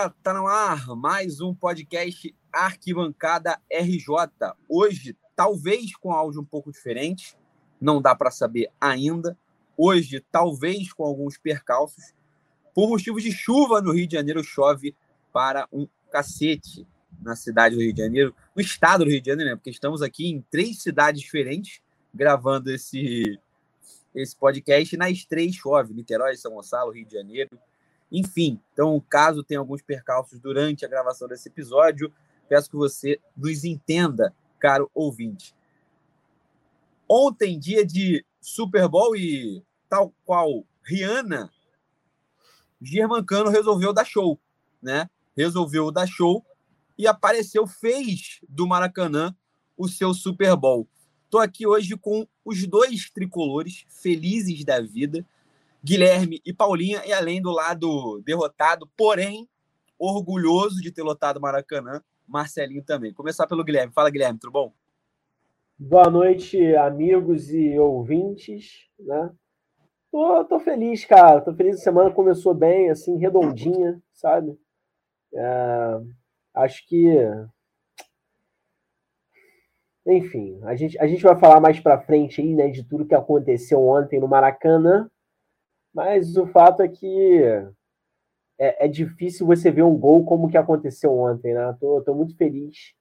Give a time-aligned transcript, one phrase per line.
[0.00, 4.06] Galera, tá no ar mais um podcast Arquibancada RJ.
[4.66, 7.36] Hoje, talvez com áudio um pouco diferente,
[7.78, 9.36] não dá para saber ainda.
[9.76, 12.14] Hoje, talvez com alguns percalços.
[12.74, 14.96] Por motivos de chuva no Rio de Janeiro, chove
[15.34, 16.86] para um cacete
[17.20, 19.56] na cidade do Rio de Janeiro, no estado do Rio de Janeiro, né?
[19.56, 21.82] porque estamos aqui em três cidades diferentes
[22.14, 23.38] gravando esse,
[24.14, 24.96] esse podcast.
[24.96, 27.50] Nas três chove: Niterói, São Gonçalo, Rio de Janeiro
[28.10, 32.12] enfim, então, caso tenha alguns percalços durante a gravação desse episódio,
[32.48, 35.54] peço que você nos entenda, caro ouvinte.
[37.08, 41.50] Ontem, dia de Super Bowl e tal qual Rihanna,
[42.80, 44.40] Germancano resolveu dar show,
[44.80, 45.08] né?
[45.36, 46.44] Resolveu dar show
[46.96, 49.34] e apareceu, fez do Maracanã
[49.76, 50.88] o seu Super Bowl.
[51.24, 55.24] Estou aqui hoje com os dois tricolores felizes da vida
[55.82, 59.48] Guilherme e Paulinha, e além do lado derrotado, porém
[59.98, 63.12] orgulhoso de ter lotado Maracanã, Marcelinho também.
[63.12, 63.92] Começar pelo Guilherme.
[63.92, 64.72] Fala, Guilherme, tudo bom?
[65.78, 69.30] Boa noite, amigos e ouvintes, né?
[70.10, 71.40] Tô, tô feliz, cara.
[71.40, 71.76] Tô feliz.
[71.76, 74.58] A semana começou bem, assim, redondinha, sabe?
[75.32, 76.00] É,
[76.54, 77.06] acho que.
[80.06, 83.14] Enfim, a gente, a gente vai falar mais pra frente aí, né, de tudo que
[83.14, 85.10] aconteceu ontem no Maracanã.
[85.92, 87.42] Mas o fato é que
[88.58, 91.76] é, é, difícil você ver um gol como que aconteceu ontem, né?
[91.80, 92.94] Tô, tô muito feliz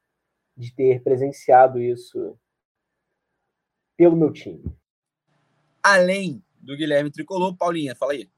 [0.57, 2.37] de ter presenciado isso
[3.95, 4.63] pelo meu time.
[5.83, 8.29] Além do Guilherme Tricolor, Paulinha, fala aí.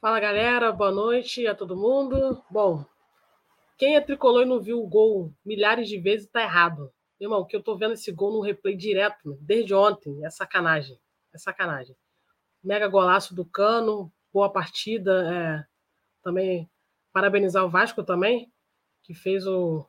[0.00, 2.42] Fala galera, boa noite a todo mundo.
[2.50, 2.84] Bom,
[3.76, 6.92] quem é tricolor e não viu o gol milhares de vezes tá errado.
[7.20, 10.98] Irmão, que eu tô vendo esse gol no replay direto, desde ontem, é sacanagem.
[11.34, 11.96] É sacanagem
[12.66, 15.32] mega golaço do Cano, boa partida.
[15.32, 15.66] É,
[16.20, 16.68] também
[17.12, 18.52] parabenizar o Vasco também,
[19.04, 19.86] que fez o,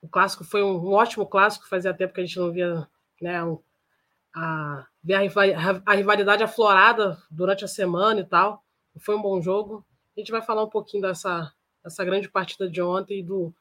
[0.00, 2.88] o clássico, foi um, um, ótimo clássico, fazia tempo que a gente não via
[3.20, 3.60] né, um,
[4.34, 8.64] a, a, a, rivalidade aflorada durante a semana e tal.
[8.98, 9.84] Foi um bom jogo.
[10.16, 11.52] A gente vai falar um pouquinho dessa,
[11.84, 13.54] dessa grande partida de ontem e do,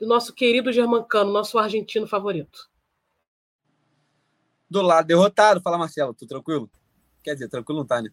[0.00, 2.68] do nosso querido Germancano, nosso argentino favorito.
[4.68, 6.68] Do lado derrotado, fala Marcelo, tudo tranquilo?
[7.24, 8.10] Quer dizer, tranquilo não tá, né?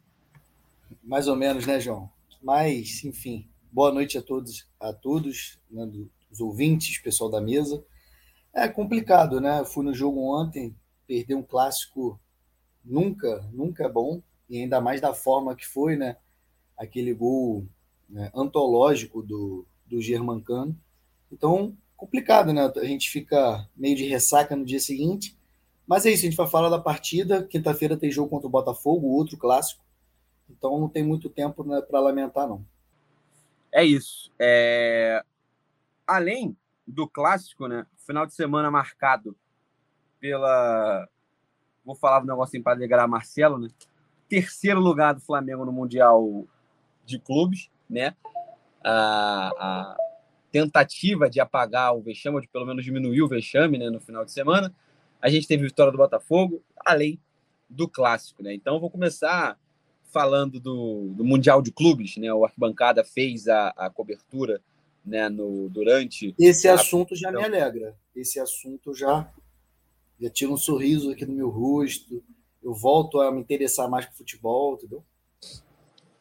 [1.03, 2.09] Mais ou menos, né, João?
[2.41, 5.85] Mas, enfim, boa noite a todos, a todos, né,
[6.31, 7.83] os ouvintes, pessoal da mesa.
[8.53, 9.59] É complicado, né?
[9.59, 10.73] Eu fui no jogo ontem,
[11.05, 12.17] perder um clássico
[12.85, 16.15] nunca, nunca é bom, e ainda mais da forma que foi, né?
[16.77, 17.67] Aquele gol
[18.09, 20.73] né, antológico do, do Germancano.
[21.29, 22.71] Então, complicado, né?
[22.77, 25.37] A gente fica meio de ressaca no dia seguinte,
[25.87, 27.43] mas é isso, a gente vai falar da partida.
[27.43, 29.83] Quinta-feira tem jogo contra o Botafogo, outro clássico.
[30.49, 32.65] Então não tem muito tempo né, para lamentar, não.
[33.71, 34.31] É isso.
[34.39, 35.23] É...
[36.05, 36.55] Além
[36.85, 37.85] do clássico, né?
[38.05, 39.35] Final de semana marcado
[40.19, 41.07] pela.
[41.83, 43.69] Vou falar um negocinho para alegrar Marcelo, né?
[44.27, 46.45] Terceiro lugar do Flamengo no Mundial
[47.05, 48.15] de Clubes, né?
[48.83, 49.97] A, a
[50.51, 53.89] tentativa de apagar o vexame, ou de pelo menos diminuir o vexame, né?
[53.89, 54.73] No final de semana
[55.21, 57.19] a gente teve vitória do Botafogo, além
[57.69, 58.53] do clássico, né?
[58.53, 59.57] Então, vou começar
[60.11, 62.33] falando do, do Mundial de Clubes, né?
[62.33, 64.61] O Arquibancada fez a, a cobertura
[65.05, 66.35] né, no, durante.
[66.37, 66.73] Esse a...
[66.73, 67.95] assunto já me alegra.
[68.15, 69.31] Esse assunto já,
[70.19, 72.23] já tira um sorriso aqui no meu rosto.
[72.61, 75.03] Eu volto a me interessar mais por futebol, entendeu?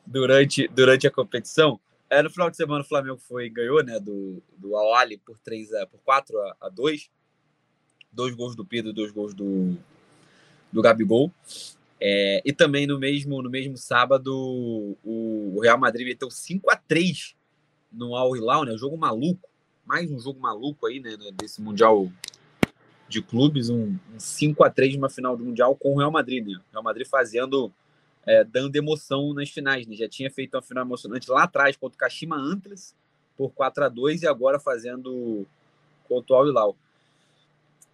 [0.07, 1.81] Durante, durante a competição.
[2.09, 5.73] É, no final de semana o Flamengo foi ganhou, né, do, do Awali por 3
[5.75, 7.11] a, por 4 a, a 2
[8.13, 9.77] dois gols do Pedro dois gols do,
[10.73, 11.33] do Gabigol.
[12.01, 14.35] É, e também no mesmo, no mesmo sábado,
[15.05, 17.35] o, o Real Madrid meteu 5 a 3
[17.93, 18.77] no Al Hilal, né?
[18.77, 19.49] Jogo maluco.
[19.85, 21.17] Mais um jogo maluco aí, né?
[21.35, 22.11] Desse Mundial
[23.07, 23.69] de clubes.
[23.69, 26.55] Um, um 5 a 3 numa final do Mundial com o Real Madrid, né?
[26.55, 27.71] O Real Madrid fazendo,
[28.25, 29.95] é, dando emoção nas finais, né?
[29.95, 32.95] Já tinha feito uma final emocionante lá atrás contra o Kashima Antlers
[33.37, 35.47] por 4 a 2 e agora fazendo
[36.09, 36.77] contra o Al Hilal.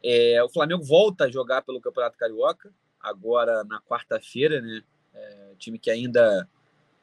[0.08, 4.80] É, o Flamengo volta a jogar pelo Campeonato Carioca, agora na quarta-feira, né?
[5.12, 6.48] É, time que ainda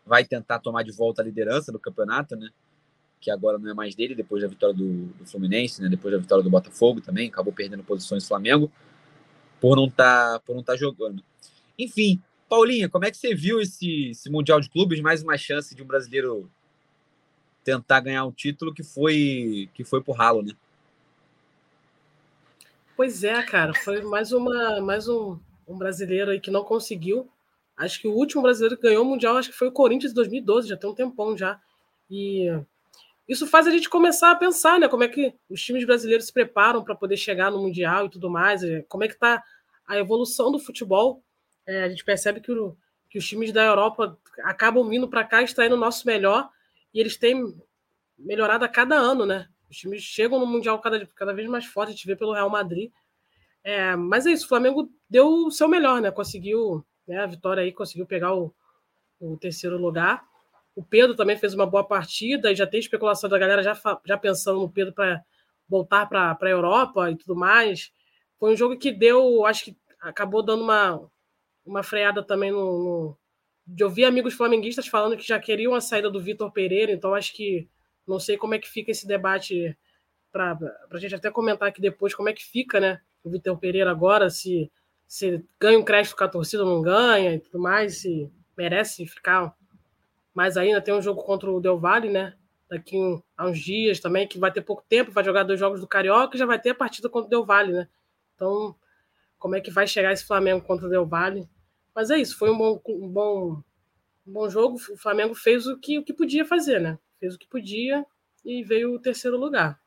[0.06, 2.50] vai tentar tomar de volta a liderança do campeonato, né?
[3.20, 5.90] Que agora não é mais dele, depois da vitória do, do Fluminense, né?
[5.90, 8.72] Depois da vitória do Botafogo também, acabou perdendo posições do Flamengo
[9.60, 11.22] por não tá, por não estar tá jogando.
[11.78, 15.02] Enfim, Paulinha, como é que você viu esse, esse Mundial de Clubes?
[15.02, 16.50] Mais uma chance de um brasileiro
[17.66, 20.54] tentar ganhar um título que foi que foi pro ralo, né?
[23.04, 27.30] Pois é, cara, foi mais uma, mais um, um brasileiro aí que não conseguiu.
[27.76, 30.16] Acho que o último brasileiro que ganhou o mundial, acho que foi o Corinthians em
[30.16, 31.60] 2012, já tem um tempão já.
[32.10, 32.48] E
[33.28, 34.88] isso faz a gente começar a pensar, né?
[34.88, 38.30] Como é que os times brasileiros se preparam para poder chegar no Mundial e tudo
[38.30, 39.44] mais, é, como é que está
[39.86, 41.22] a evolução do futebol.
[41.68, 42.74] É, a gente percebe que, o,
[43.10, 46.50] que os times da Europa acabam vindo para cá extraindo o nosso melhor
[46.94, 47.54] e eles têm
[48.18, 49.50] melhorado a cada ano, né?
[49.74, 52.48] Os times chegam no Mundial cada, cada vez mais forte, a gente vê pelo Real
[52.50, 52.92] Madrid.
[53.64, 56.12] É, mas é isso, o Flamengo deu o seu melhor, né?
[56.12, 58.54] Conseguiu né, a vitória aí, conseguiu pegar o,
[59.20, 60.24] o terceiro lugar.
[60.76, 63.76] O Pedro também fez uma boa partida e já tem especulação da galera já,
[64.06, 65.24] já pensando no Pedro para
[65.68, 67.92] voltar para a Europa e tudo mais.
[68.38, 71.02] Foi um jogo que deu, acho que acabou dando uma,
[71.66, 73.18] uma freada também no, no
[73.66, 77.34] de ouvir amigos flamenguistas falando que já queriam a saída do Vitor Pereira, então acho
[77.34, 77.68] que
[78.08, 79.76] não sei como é que fica esse debate
[80.32, 80.58] para
[80.92, 83.00] a gente até comentar aqui depois como é que fica, né?
[83.24, 84.72] O Vitor Pereira agora, se,
[85.08, 89.06] se ganha um crédito com a torcida ou não ganha e tudo mais, se merece
[89.06, 89.56] ficar
[90.34, 90.82] mais ainda.
[90.82, 92.36] Tem um jogo contra o Del Valle, né?
[92.68, 95.80] Daqui um, a uns dias também, que vai ter pouco tempo, vai jogar dois jogos
[95.80, 97.88] do Carioca e já vai ter a partida contra o Del Valle, né?
[98.36, 98.76] Então,
[99.38, 101.48] como é que vai chegar esse Flamengo contra o Del Valle?
[101.94, 103.64] Mas é isso, foi um bom, um bom,
[104.26, 104.76] um bom jogo.
[104.76, 106.98] O Flamengo fez o que, o que podia fazer, né?
[107.24, 108.06] Fez o que podia
[108.44, 109.80] e veio o terceiro lugar.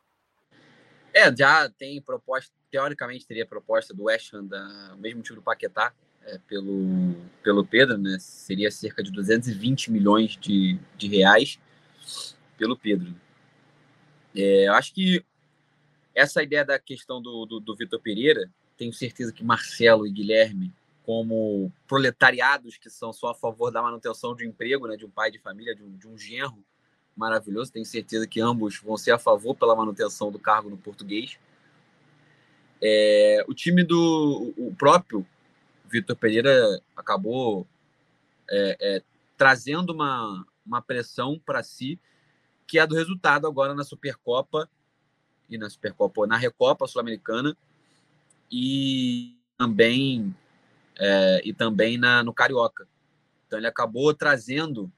[1.13, 5.93] É, já tem proposta, teoricamente teria proposta do West Ham, da, mesmo time do Paquetá,
[6.23, 8.17] é, pelo, pelo Pedro, né?
[8.19, 11.61] Seria cerca de 220 milhões de, de reais
[12.57, 13.15] pelo Pedro.
[14.35, 15.23] É, eu acho que
[16.15, 20.73] essa ideia da questão do, do, do Vitor Pereira, tenho certeza que Marcelo e Guilherme
[21.03, 25.11] como proletariados que são só a favor da manutenção de um emprego, né, de um
[25.11, 26.65] pai de família, de um, de um genro
[27.17, 27.73] maravilhoso.
[27.73, 31.39] Tenho certeza que ambos vão ser a favor pela manutenção do cargo no português.
[32.81, 35.27] É, o time do o próprio
[35.87, 37.67] Vitor Pereira acabou
[38.51, 39.03] é, é,
[39.37, 41.99] trazendo uma, uma pressão para si,
[42.67, 44.69] que é do resultado agora na Supercopa
[45.49, 47.57] e na Supercopa, na Recopa Sul-Americana
[48.51, 50.35] e também
[50.99, 52.87] é, e também na, no Carioca.
[53.47, 54.91] Então ele acabou trazendo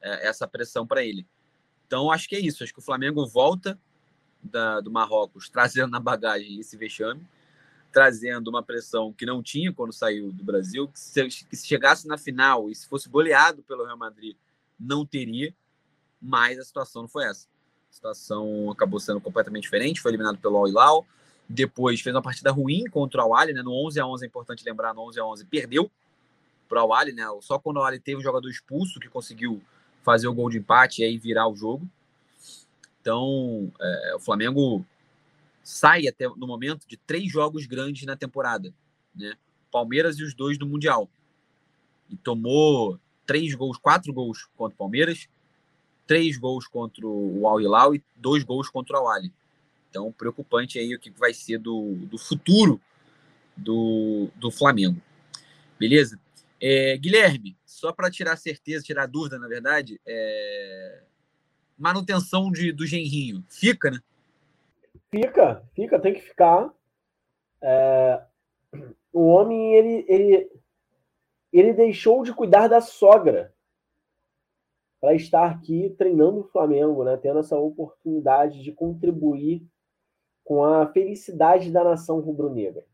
[0.00, 1.26] essa pressão para ele.
[1.86, 2.62] Então acho que é isso.
[2.62, 3.78] Acho que o Flamengo volta
[4.42, 7.26] da, do Marrocos trazendo na bagagem esse vexame,
[7.92, 12.06] trazendo uma pressão que não tinha quando saiu do Brasil, que se, que se chegasse
[12.06, 14.36] na final e se fosse goleado pelo Real Madrid,
[14.78, 15.54] não teria,
[16.20, 17.48] mas a situação não foi essa.
[17.90, 21.06] A situação acabou sendo completamente diferente, foi eliminado pelo Al Hilal,
[21.48, 23.62] depois fez uma partida ruim contra o Awali, né?
[23.62, 25.90] No 11 a 11 é importante lembrar, no 11 a 11 perdeu
[26.68, 27.24] para o Awali, né?
[27.40, 29.62] Só quando o Awali teve o jogador expulso que conseguiu
[30.08, 31.86] fazer o gol de empate e aí virar o jogo.
[32.98, 34.82] Então, é, o Flamengo
[35.62, 38.72] sai até no momento de três jogos grandes na temporada,
[39.14, 39.34] né?
[39.70, 41.10] Palmeiras e os dois do Mundial.
[42.08, 45.28] E tomou três gols, quatro gols contra o Palmeiras,
[46.06, 49.30] três gols contra o Al Hilal e dois gols contra o Awali.
[49.90, 52.80] Então, preocupante aí o que vai ser do, do futuro
[53.54, 55.02] do, do Flamengo.
[55.78, 56.18] Beleza?
[56.58, 61.02] É, Guilherme, só para tirar certeza, tirar dúvida, na verdade, é...
[61.76, 64.00] manutenção de, do genrinho, fica, né?
[65.10, 66.72] Fica, fica, tem que ficar.
[67.62, 68.22] É...
[69.12, 70.50] O homem, ele, ele,
[71.52, 73.54] ele deixou de cuidar da sogra
[75.00, 77.16] para estar aqui treinando o Flamengo, né?
[77.16, 79.66] Tendo essa oportunidade de contribuir
[80.44, 82.84] com a felicidade da nação rubro-negra.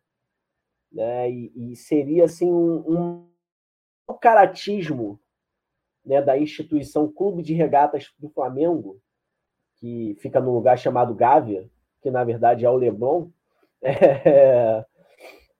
[0.93, 1.31] Né?
[1.31, 3.34] E, e, seria assim um, um
[4.13, 5.19] caratismo
[6.05, 9.01] né, da instituição Clube de Regatas do Flamengo,
[9.77, 11.69] que fica num lugar chamado Gávea,
[12.03, 13.29] que na verdade é o Leblon,
[13.81, 14.85] é,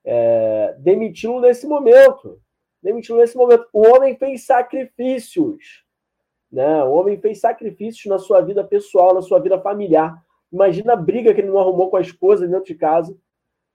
[0.03, 2.39] é, demiti-lo nesse momento.
[2.81, 3.67] Demitiu nesse momento.
[3.73, 5.83] O homem fez sacrifícios.
[6.51, 6.83] Né?
[6.83, 10.23] O homem fez sacrifícios na sua vida pessoal, na sua vida familiar.
[10.51, 13.17] Imagina a briga que ele não arrumou com a esposa dentro de casa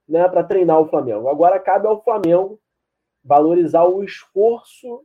[0.09, 1.29] né, para treinar o Flamengo.
[1.29, 2.61] Agora cabe ao Flamengo
[3.23, 5.05] valorizar o esforço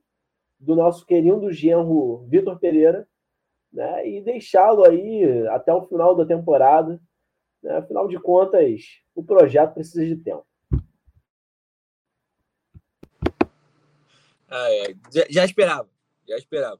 [0.59, 3.07] do nosso querido genro Vitor Pereira
[3.71, 7.01] né, e deixá-lo aí até o final da temporada.
[7.61, 10.45] Né, afinal de contas, o projeto precisa de tempo.
[14.47, 14.95] Ah, é.
[15.11, 15.89] já, já, esperava,
[16.27, 16.79] já esperava.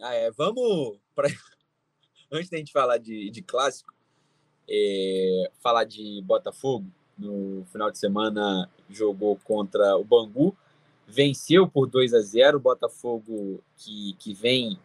[0.00, 0.30] Ah, é.
[0.30, 1.28] Vamos para
[2.32, 3.92] antes da gente falar de, de clássico,
[4.68, 6.90] é, falar de Botafogo.
[7.16, 10.56] No final de semana jogou contra o Bangu,
[11.06, 14.78] venceu por 2 a 0 o Botafogo que, que vem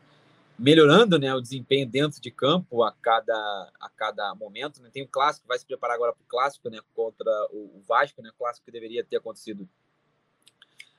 [0.59, 4.81] melhorando né, o desempenho dentro de campo a cada, a cada momento.
[4.81, 4.89] Né?
[4.91, 8.29] Tem o clássico, vai se preparar agora para o clássico né, contra o, Vasco, né,
[8.37, 9.67] clássico que deveria ter acontecido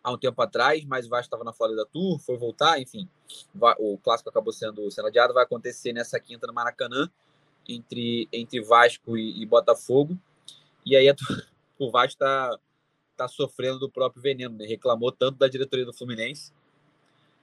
[0.03, 3.07] há um tempo atrás, mas o Vasco estava na Florida Tour, foi voltar, enfim.
[3.79, 7.11] O clássico acabou sendo, sendo adiado, vai acontecer nessa quinta no Maracanã,
[7.69, 10.19] entre, entre Vasco e, e Botafogo.
[10.85, 11.07] E aí
[11.79, 12.59] o Vasco está
[13.17, 14.67] tá sofrendo do próprio veneno, né?
[14.67, 16.53] Reclamou tanto da diretoria do Fluminense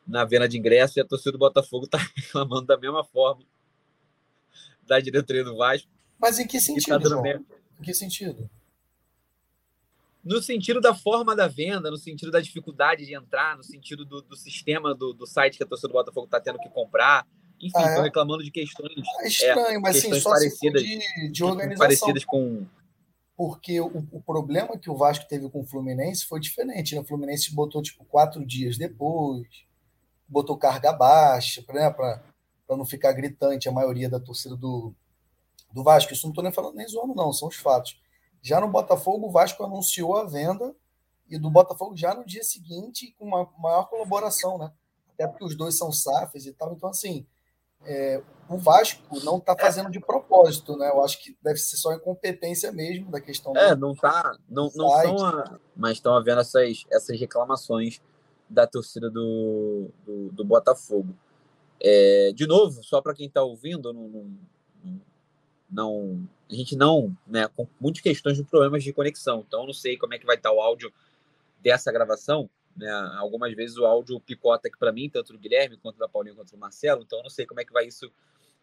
[0.07, 3.43] na venda de ingresso e a torcida do Botafogo está reclamando da mesma forma
[4.83, 5.89] da diretoria do Vasco.
[6.19, 7.25] Mas em que tá sentido, tá João?
[7.25, 8.49] Em que sentido?
[10.27, 14.21] no sentido da forma da venda, no sentido da dificuldade de entrar, no sentido do,
[14.21, 17.25] do sistema do, do, site que a torcida do Botafogo está tendo que comprar.
[17.59, 18.03] Enfim, estão ah, é?
[18.03, 18.91] reclamando de questões.
[19.21, 21.79] É estranho, é, mas sim, só parecidas, de, de organização.
[21.79, 22.65] Parecidas com.
[23.37, 26.95] Porque o, o, problema que o Vasco teve com o Fluminense foi diferente.
[26.95, 27.01] Né?
[27.01, 29.47] O Fluminense botou tipo quatro dias depois,
[30.27, 31.91] botou carga baixa, né?
[31.91, 32.19] para
[32.69, 34.91] não ficar gritante a maioria da torcida do,
[35.71, 36.11] do Vasco.
[36.11, 38.01] Isso não estou nem falando nem zoando, não, são os fatos.
[38.41, 40.75] Já no Botafogo, o Vasco anunciou a venda
[41.29, 44.71] e do Botafogo já no dia seguinte com uma maior colaboração, né?
[45.13, 46.73] Até porque os dois são SAFs e tal.
[46.73, 47.27] Então, assim,
[47.85, 50.89] é, o Vasco não está fazendo de propósito, né?
[50.89, 53.55] Eu acho que deve ser só incompetência mesmo da questão.
[53.55, 58.01] É, do, não tá, não, não são, a, mas estão havendo essas, essas reclamações
[58.49, 61.13] da torcida do, do, do Botafogo.
[61.79, 65.01] É, de novo, só para quem está ouvindo, não, não,
[65.69, 69.43] não a gente não, né, com muitas questões de problemas de conexão.
[69.45, 70.91] Então, não sei como é que vai estar o áudio
[71.61, 72.49] dessa gravação.
[72.77, 72.89] Né?
[73.17, 76.51] Algumas vezes o áudio picota aqui para mim, tanto do Guilherme quanto da Paulinho quanto
[76.51, 77.01] do Marcelo.
[77.01, 78.11] Então, não sei como é que vai isso,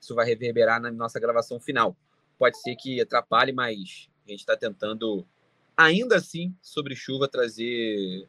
[0.01, 1.97] isso vai reverberar na nossa gravação final.
[2.39, 5.27] Pode ser que atrapalhe, mas a gente está tentando,
[5.77, 8.29] ainda assim, sobre chuva, trazer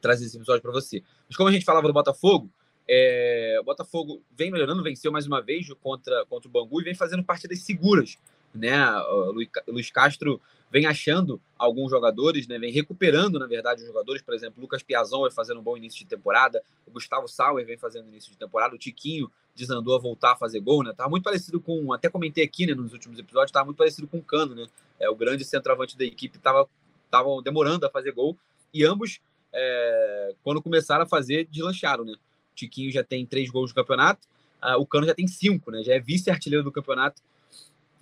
[0.00, 1.02] trazer esse episódio para você.
[1.26, 2.50] Mas como a gente falava do Botafogo,
[2.88, 6.94] é, o Botafogo vem melhorando, venceu mais uma vez contra, contra o Bangu e vem
[6.94, 8.16] fazendo partidas seguras
[8.56, 8.76] né?
[9.68, 12.58] Luiz Castro vem achando alguns jogadores, né?
[12.58, 14.22] Vem recuperando, na verdade, os jogadores.
[14.22, 16.62] Por exemplo, Lucas Piazon vai fazendo um bom início de temporada.
[16.86, 18.74] O Gustavo Sauer vem fazendo início de temporada.
[18.74, 20.92] O Tiquinho desandou a voltar a fazer gol, né?
[20.92, 24.18] Tá muito parecido com, até comentei aqui, né, nos últimos episódios, tava muito parecido com
[24.18, 24.66] o Cano, né?
[25.00, 26.68] É o grande centroavante da equipe tava
[27.06, 28.36] estavam demorando a fazer gol
[28.74, 29.20] e ambos
[29.52, 32.12] é, quando começaram a fazer deslancharam, né?
[32.12, 34.26] O Tiquinho já tem três gols no campeonato,
[34.62, 35.82] uh, o Cano já tem cinco, né?
[35.82, 37.22] Já é vice-artilheiro do campeonato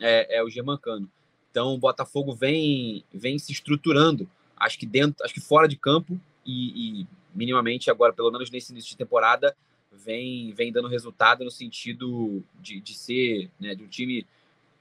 [0.01, 1.11] é, é o Germancano.
[1.51, 6.19] Então o Botafogo vem, vem se estruturando, acho que dentro, acho que fora de campo
[6.45, 9.57] e, e minimamente agora, pelo menos nesse início de temporada,
[9.93, 14.27] vem, vem dando resultado no sentido de, de ser, né, de um time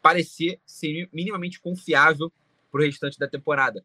[0.02, 2.32] parecer ser minimamente confiável
[2.72, 3.84] para o restante da temporada.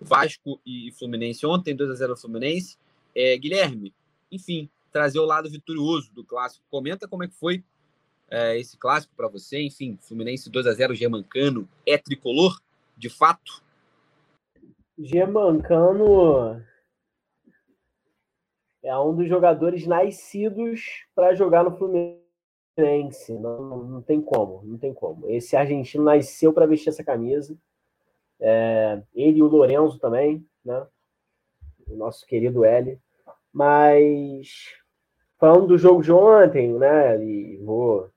[0.00, 2.76] Vasco e Fluminense ontem, 2 a 0 Fluminense.
[3.14, 3.94] É, Guilherme,
[4.30, 6.64] enfim, trazer o lado vitorioso do clássico.
[6.70, 7.64] Comenta como é que foi
[8.30, 9.62] é, esse clássico para você?
[9.62, 12.60] Enfim, Fluminense 2 a 0 Germancano é tricolor,
[12.96, 13.62] de fato?
[14.98, 16.62] Germancano
[18.82, 23.32] é um dos jogadores nascidos para jogar no Fluminense.
[23.32, 25.28] Não, não tem como, não tem como.
[25.30, 27.56] Esse argentino nasceu para vestir essa camisa.
[28.40, 30.86] É, ele e o Lorenzo também, né?
[31.88, 32.98] O nosso querido L.
[33.52, 34.74] Mas
[35.38, 37.22] falando do jogo de ontem, né?
[37.24, 38.10] E vou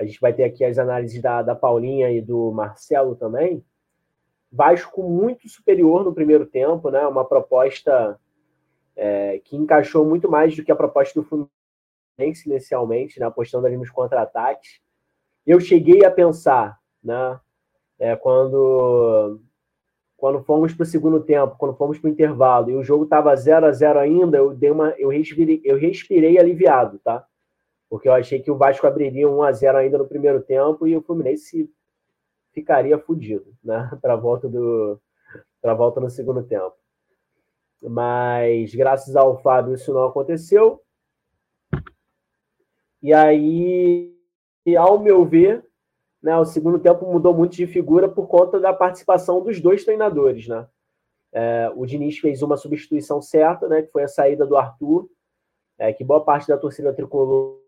[0.00, 3.62] a gente vai ter aqui as análises da, da Paulinha e do Marcelo também.
[4.50, 7.06] Vasco muito superior no primeiro tempo, né?
[7.06, 8.18] Uma proposta
[8.96, 13.26] é, que encaixou muito mais do que a proposta do Fluminense inicialmente, né?
[13.26, 14.80] apostando ali nos contra-ataques.
[15.46, 17.38] Eu cheguei a pensar, né?
[17.98, 19.38] É, quando
[20.16, 23.34] quando fomos para o segundo tempo, quando fomos para o intervalo e o jogo estava
[23.36, 27.26] 0 a 0 ainda, eu dei uma, eu respirei, eu respirei aliviado, tá?
[27.90, 30.96] Porque eu achei que o Vasco abriria 1 a 0 ainda no primeiro tempo e
[30.96, 31.68] o Fluminense
[32.52, 34.98] ficaria fudido, né, para volta do
[35.60, 36.74] para volta no segundo tempo.
[37.82, 40.80] Mas graças ao Fábio isso não aconteceu.
[43.02, 44.14] E aí,
[44.78, 45.66] ao meu ver,
[46.22, 50.46] né, o segundo tempo mudou muito de figura por conta da participação dos dois treinadores,
[50.48, 50.66] né?
[51.32, 55.08] É, o Diniz fez uma substituição certa, né, que foi a saída do Arthur,
[55.78, 57.59] é, que boa parte da torcida tricolor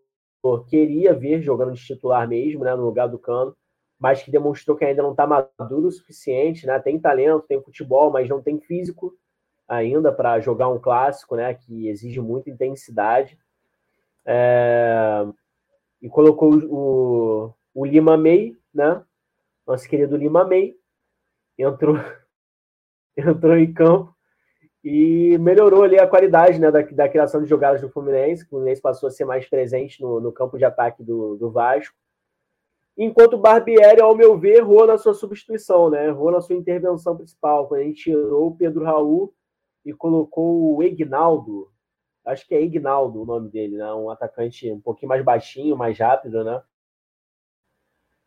[0.69, 3.55] queria ver jogando de titular mesmo, né, no lugar do Cano,
[3.99, 6.77] mas que demonstrou que ainda não está maduro o suficiente, né?
[6.79, 9.17] Tem talento, tem futebol, mas não tem físico
[9.65, 11.53] ainda para jogar um clássico, né?
[11.53, 13.39] Que exige muita intensidade.
[14.25, 15.25] É...
[16.01, 19.01] E colocou o, o Lima May, né?
[19.65, 20.75] Nosso querido Lima May
[21.57, 21.95] entrou
[23.15, 24.12] entrou em campo
[24.83, 28.43] e melhorou ali a qualidade né, da, da criação de jogadas do Fluminense.
[28.43, 31.95] O Fluminense passou a ser mais presente no, no campo de ataque do, do Vasco.
[32.97, 36.07] Enquanto o Barbieri, ao meu ver, errou na sua substituição, né?
[36.07, 39.33] Errou na sua intervenção principal, quando a gente tirou o Pedro Raul
[39.85, 41.71] e colocou o Ignaldo.
[42.25, 43.91] Acho que é Ignaldo o nome dele, né?
[43.93, 46.61] Um atacante um pouquinho mais baixinho, mais rápido, né?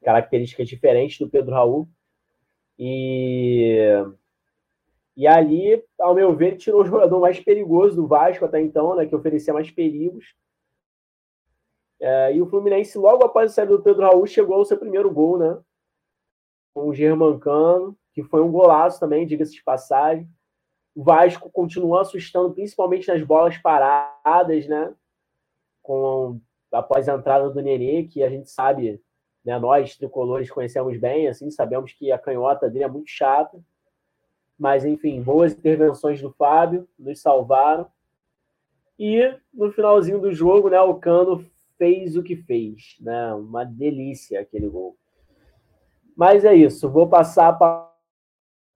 [0.03, 1.89] Características diferentes do Pedro Raul.
[2.79, 3.79] E,
[5.17, 9.07] e ali, ao meu ver, tirou o jogador mais perigoso do Vasco até então, né?
[9.07, 10.35] Que oferecia mais perigos
[12.01, 15.11] é, e o Fluminense, logo após a saída do Pedro Raul, chegou ao seu primeiro
[15.11, 15.59] gol, né?
[16.75, 20.29] Com o Germancano, que foi um golaço também, diga-se de passagem.
[20.95, 24.95] O Vasco continuou assustando, principalmente nas bolas paradas, né?
[25.83, 29.01] Com, após a entrada do Nenê, que a gente sabe,
[29.45, 33.59] né, nós tricolores conhecemos bem, assim, sabemos que a canhota dele é muito chata.
[34.59, 37.91] Mas, enfim, boas intervenções do Fábio nos salvaram.
[38.99, 41.45] E no finalzinho do jogo, né, o Cano
[41.77, 43.35] fez o que fez, né?
[43.35, 44.97] Uma delícia aquele gol.
[46.17, 47.93] Mas é isso, vou passar para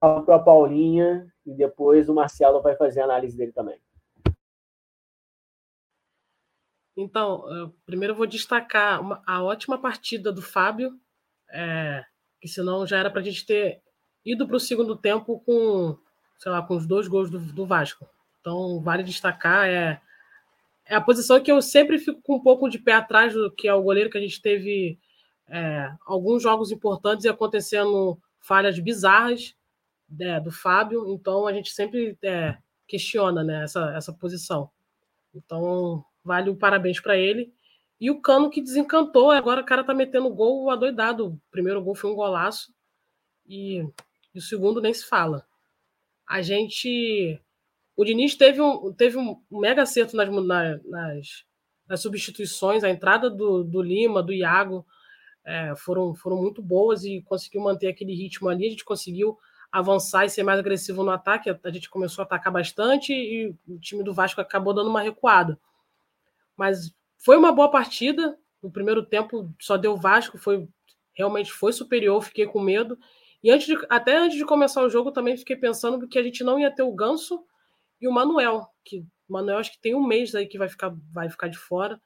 [0.01, 3.79] a Paulinha e depois o Marcelo vai fazer a análise dele também.
[6.95, 10.99] Então, primeiro eu vou destacar uma, a ótima partida do Fábio,
[11.49, 12.05] é,
[12.39, 13.81] que senão já era para a gente ter
[14.25, 15.97] ido para o segundo tempo com,
[16.37, 18.07] sei lá, com os dois gols do, do Vasco.
[18.39, 20.01] Então, vale destacar, é,
[20.85, 23.67] é a posição que eu sempre fico com um pouco de pé atrás do que
[23.67, 24.99] é o goleiro que a gente teve
[25.47, 29.55] é, alguns jogos importantes e acontecendo falhas bizarras
[30.09, 34.69] né, do Fábio, então a gente sempre é, questiona né, essa, essa posição.
[35.33, 37.53] Então, vale o parabéns para ele.
[37.99, 41.27] E o Cano que desencantou, agora o cara tá metendo gol adoidado.
[41.27, 42.73] O primeiro gol foi um golaço
[43.47, 43.87] e,
[44.33, 45.45] e o segundo nem se fala.
[46.27, 47.39] A gente
[47.95, 50.29] o Diniz teve um, teve um mega acerto nas,
[50.85, 51.45] nas,
[51.87, 54.85] nas substituições, a entrada do, do Lima, do Iago,
[55.43, 58.65] é, foram, foram muito boas e conseguiu manter aquele ritmo ali.
[58.65, 59.37] A gente conseguiu
[59.71, 61.49] avançar e ser mais agressivo no ataque.
[61.63, 65.59] A gente começou a atacar bastante e o time do Vasco acabou dando uma recuada.
[66.55, 68.37] Mas foi uma boa partida.
[68.61, 70.67] No primeiro tempo só deu Vasco, foi
[71.13, 72.97] realmente foi superior, fiquei com medo.
[73.43, 76.43] E antes de, até antes de começar o jogo também fiquei pensando que a gente
[76.43, 77.43] não ia ter o Ganso
[77.99, 80.93] e o Manuel, que o Manuel acho que tem um mês aí que vai ficar,
[81.11, 81.99] vai ficar de fora.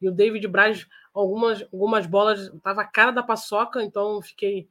[0.00, 4.68] E o David Braz, algumas, algumas bolas, tava a cara da paçoca, então fiquei,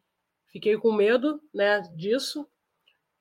[0.47, 2.45] fiquei com medo né, disso.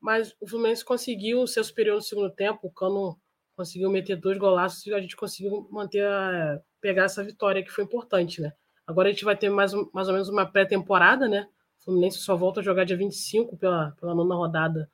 [0.00, 3.18] Mas o Fluminense conseguiu ser superior no segundo tempo, o Cano
[3.54, 7.84] conseguiu meter dois golaços e a gente conseguiu manter a, pegar essa vitória que foi
[7.84, 8.52] importante, né?
[8.86, 11.46] Agora a gente vai ter mais, mais ou menos uma pré-temporada, né?
[11.80, 14.90] Fluminense só volta a jogar dia 25 pela, pela nona rodada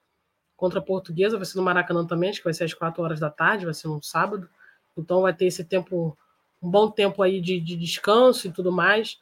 [0.57, 3.21] contra a Portuguesa, vai ser no Maracanã também, acho que vai ser às 4 horas
[3.21, 4.49] da tarde, vai ser no sábado.
[4.97, 6.17] Então vai ter esse tempo,
[6.63, 9.19] um bom tempo aí de, de descanso e tudo mais.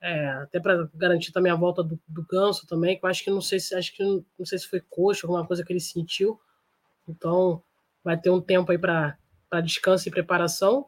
[0.00, 3.30] É, até para garantir também a volta do, do Ganso também, que eu acho que
[3.30, 6.38] não sei se acho que não sei se foi coxa, alguma coisa que ele sentiu.
[7.08, 7.62] Então
[8.04, 9.16] vai ter um tempo aí para
[9.64, 10.86] descanso e preparação.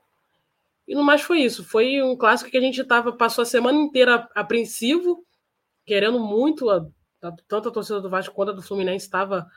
[0.86, 1.64] E no mais foi isso.
[1.64, 5.24] Foi um clássico que a gente tava, passou a semana inteira apreensivo,
[5.88, 6.86] querendo muito, a,
[7.22, 9.48] a, tanto a torcida do Vasco quanto a do Fluminense estava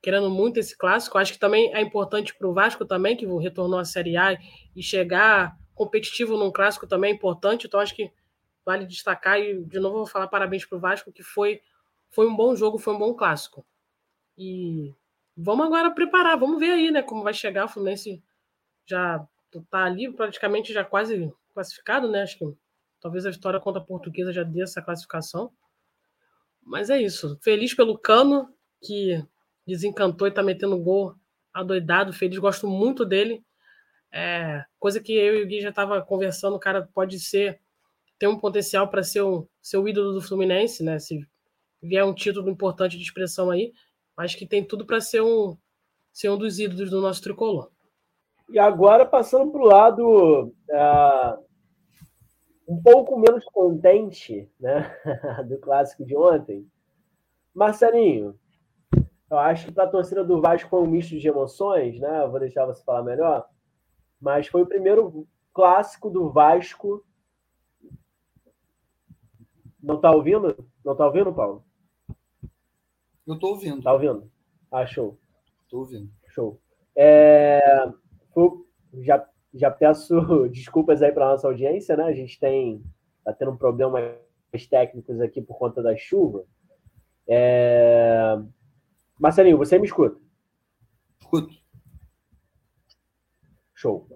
[0.00, 1.18] querendo muito esse clássico.
[1.18, 4.32] Acho que também é importante para o Vasco também, que retornou à Série A
[4.74, 7.66] e chegar competitivo num clássico também é importante.
[7.66, 8.10] Então acho que
[8.64, 11.60] vale destacar e de novo vou falar parabéns para o Vasco, que foi
[12.10, 13.66] foi um bom jogo, foi um bom clássico.
[14.38, 14.94] E
[15.36, 18.22] vamos agora preparar, vamos ver aí, né, como vai chegar o Fluminense
[18.86, 19.22] já
[19.54, 22.22] está ali praticamente já quase classificado, né?
[22.22, 22.56] Acho que
[23.00, 25.52] talvez a vitória contra a Portuguesa já dê essa classificação.
[26.64, 27.38] Mas é isso.
[27.42, 28.48] Feliz pelo Cano,
[28.82, 29.22] que
[29.66, 31.14] desencantou e tá metendo gol
[31.52, 33.44] adoidado, feliz, gosto muito dele.
[34.12, 37.60] É, coisa que eu e o Gui já tava conversando, o cara pode ser
[38.18, 39.48] ter um potencial para ser, o
[39.88, 40.98] ídolo do Fluminense, né?
[40.98, 41.26] Se
[41.82, 43.72] vier um título importante de expressão aí,
[44.16, 45.56] acho que tem tudo para ser um,
[46.12, 47.70] ser um dos ídolos do nosso tricolor.
[48.48, 51.44] E agora, passando para o lado uh,
[52.66, 54.94] um pouco menos contente né,
[55.48, 56.66] do clássico de ontem,
[57.54, 58.38] Marcelinho,
[59.30, 62.26] eu acho que para a torcida do Vasco foi um misto de emoções, né?
[62.26, 63.48] vou deixar você falar melhor.
[64.20, 67.04] Mas foi o primeiro clássico do Vasco.
[69.82, 70.68] Não está ouvindo?
[70.84, 71.64] Não está ouvindo, Paulo?
[73.26, 73.78] Eu estou ouvindo.
[73.78, 74.30] Está ouvindo?
[74.70, 75.18] Ah, show.
[75.64, 76.10] Estou ouvindo.
[76.28, 76.60] Show.
[76.96, 77.60] É,
[79.02, 82.04] já, já peço desculpas aí para nossa audiência, né?
[82.04, 82.82] A gente tem
[83.24, 84.16] tá tendo problemas
[84.68, 86.44] técnicos aqui por conta da chuva.
[87.26, 88.38] É,
[89.18, 90.20] Marcelinho, você me escuta?
[91.20, 91.54] Escuto.
[93.74, 94.06] Show.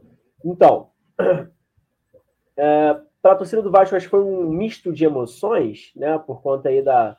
[0.44, 0.90] Então,
[2.56, 6.18] é, para a torcida do Vasco, acho que foi um misto de emoções, né?
[6.18, 7.16] Por conta aí da.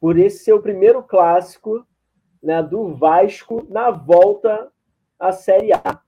[0.00, 1.84] Por esse ser o primeiro clássico
[2.42, 4.70] né, do Vasco na volta
[5.18, 6.00] à Série A,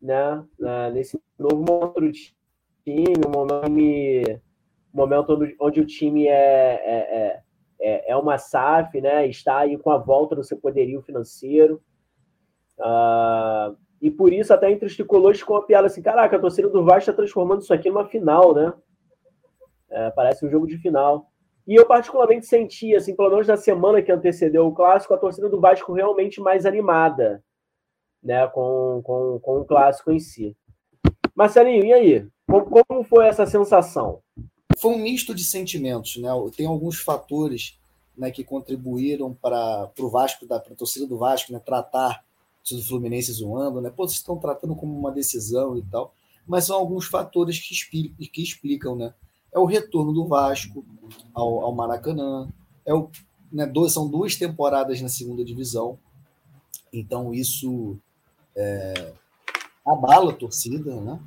[0.00, 0.44] né?
[0.92, 3.30] Nesse novo momento do time, um
[4.92, 7.42] momento, onde, onde o time é, é,
[7.80, 9.26] é, é uma SAF, né?
[9.26, 11.82] Está aí com a volta do seu poderio financeiro.
[12.78, 16.68] Uh, e por isso, até entre os tricolores, com a piada assim: caraca, a torcida
[16.68, 18.72] do Vasco está transformando isso aqui numa final, né?
[19.90, 21.30] É, parece um jogo de final.
[21.66, 25.48] E eu, particularmente, senti, assim, pelo menos na semana que antecedeu o clássico, a torcida
[25.48, 27.42] do Vasco realmente mais animada
[28.22, 30.56] né, com, com, com o clássico em si.
[31.34, 32.26] Marcelinho, e aí?
[32.46, 34.20] Como, como foi essa sensação?
[34.78, 36.28] Foi um misto de sentimentos, né?
[36.56, 37.78] Tem alguns fatores
[38.16, 42.24] né, que contribuíram para o Vasco, para a torcida do Vasco, né, tratar
[42.70, 43.90] do Fluminense zoando, né?
[43.90, 46.14] Pô, vocês estão tratando como uma decisão e tal.
[46.46, 49.14] Mas são alguns fatores que explicam, que explicam né?
[49.52, 50.84] É o retorno do Vasco
[51.34, 52.48] ao, ao Maracanã,
[52.84, 53.10] é o,
[53.50, 55.98] né, dois, são duas temporadas na segunda divisão,
[56.92, 57.98] então isso
[58.56, 59.12] é,
[59.86, 61.20] abala a torcida, né?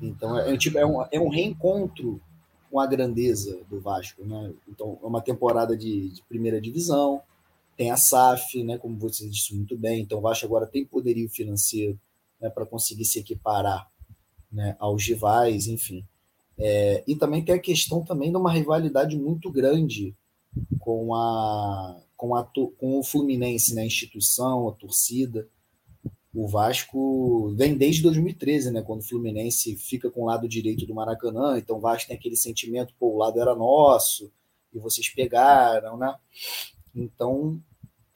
[0.00, 2.20] Então é, é, tipo, é, um, é um reencontro
[2.70, 4.52] com a grandeza do Vasco, né?
[4.68, 7.22] Então é uma temporada de, de primeira divisão,
[7.76, 11.28] tem a SAF, né, como você disse muito bem, então o Vasco agora tem poderio
[11.28, 11.98] financeiro
[12.40, 13.90] né, para conseguir se equiparar
[14.50, 16.06] né, aos rivais, enfim.
[16.56, 20.14] É, e também tem a questão também de uma rivalidade muito grande
[20.78, 25.48] com a com, a, com o Fluminense, né, a instituição, a torcida.
[26.34, 30.94] O Vasco vem desde 2013, né, quando o Fluminense fica com o lado direito do
[30.94, 34.32] Maracanã, então o Vasco tem aquele sentimento, pô, o lado era nosso,
[34.72, 36.12] e vocês pegaram, né?
[36.92, 37.62] Então,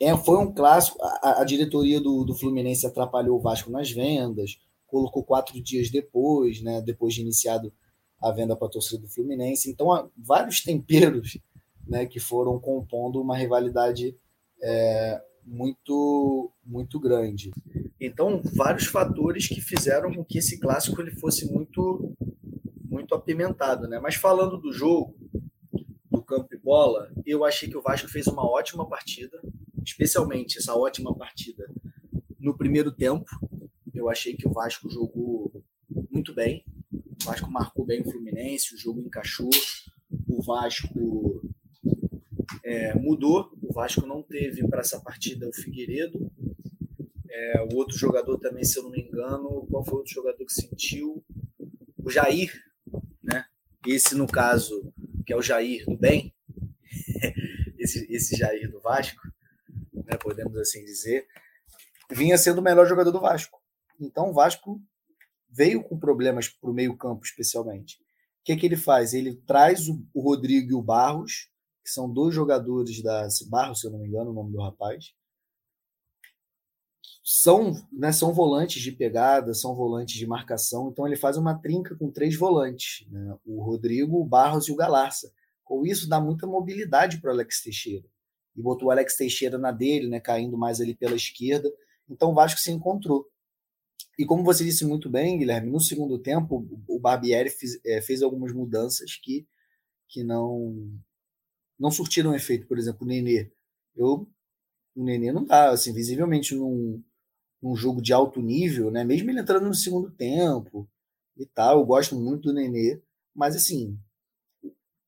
[0.00, 0.98] é, foi um clássico.
[1.00, 6.60] A, a diretoria do, do, Fluminense atrapalhou o Vasco nas vendas, colocou quatro dias depois,
[6.60, 7.72] né, depois de iniciado
[8.20, 9.70] a venda para a torcida do Fluminense.
[9.70, 11.38] Então, há vários temperos
[11.86, 14.16] né, que foram compondo uma rivalidade
[14.60, 17.50] é, muito muito grande.
[18.00, 22.14] Então, vários fatores que fizeram com que esse clássico ele fosse muito
[22.88, 23.98] muito apimentado, né?
[23.98, 25.14] Mas falando do jogo,
[26.28, 29.40] campo e bola, eu achei que o Vasco fez uma ótima partida,
[29.82, 31.66] especialmente essa ótima partida
[32.38, 33.24] no primeiro tempo.
[33.94, 35.64] Eu achei que o Vasco jogou
[36.10, 36.64] muito bem.
[36.92, 39.48] O Vasco marcou bem o Fluminense, o jogo encaixou.
[40.28, 41.50] O Vasco
[42.62, 43.50] é, mudou.
[43.78, 46.32] Vasco não teve para essa partida o Figueiredo.
[47.30, 50.44] É, o outro jogador também, se eu não me engano, qual foi o outro jogador
[50.44, 51.24] que sentiu?
[51.96, 52.52] O Jair,
[53.22, 53.44] né?
[53.86, 54.92] Esse, no caso,
[55.24, 56.34] que é o Jair do bem,
[57.78, 59.22] esse, esse Jair do Vasco,
[59.92, 61.28] né, podemos assim dizer,
[62.10, 63.60] vinha sendo o melhor jogador do Vasco.
[64.00, 64.82] Então o Vasco
[65.48, 67.94] veio com problemas para o meio-campo, especialmente.
[68.40, 69.14] O que, é que ele faz?
[69.14, 71.48] Ele traz o, o Rodrigo e o Barros,
[71.88, 75.14] que são dois jogadores da Barros, se eu não me engano, o nome do rapaz,
[77.24, 81.96] são, né, são volantes de pegada, são volantes de marcação, então ele faz uma trinca
[81.96, 85.32] com três volantes, né, o Rodrigo, o Barros e o Galarça.
[85.64, 88.06] Com isso dá muita mobilidade para o Alex Teixeira.
[88.54, 91.72] E botou o Alex Teixeira na dele, né, caindo mais ali pela esquerda.
[92.08, 93.26] Então o Vasco se encontrou.
[94.18, 98.22] E como você disse muito bem, Guilherme, no segundo tempo o Barbieri fez, é, fez
[98.22, 99.46] algumas mudanças que,
[100.08, 100.98] que não
[101.78, 102.66] não surtiram efeito.
[102.66, 103.50] Por exemplo, o Nenê.
[103.94, 104.28] Eu,
[104.94, 107.02] o Nenê não está assim, visivelmente num,
[107.62, 109.04] num jogo de alto nível, né?
[109.04, 110.88] Mesmo ele entrando no segundo tempo
[111.36, 113.00] e tal, eu gosto muito do Nenê,
[113.34, 113.98] mas assim,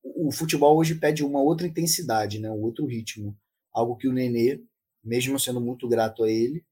[0.03, 2.49] o, o futebol hoje pede uma outra intensidade, né?
[2.49, 3.37] Um outro ritmo,
[3.73, 4.61] algo que o Nenê,
[5.03, 6.63] mesmo sendo muito grato a ele,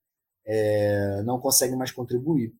[0.46, 2.54] é, não consegue mais contribuir.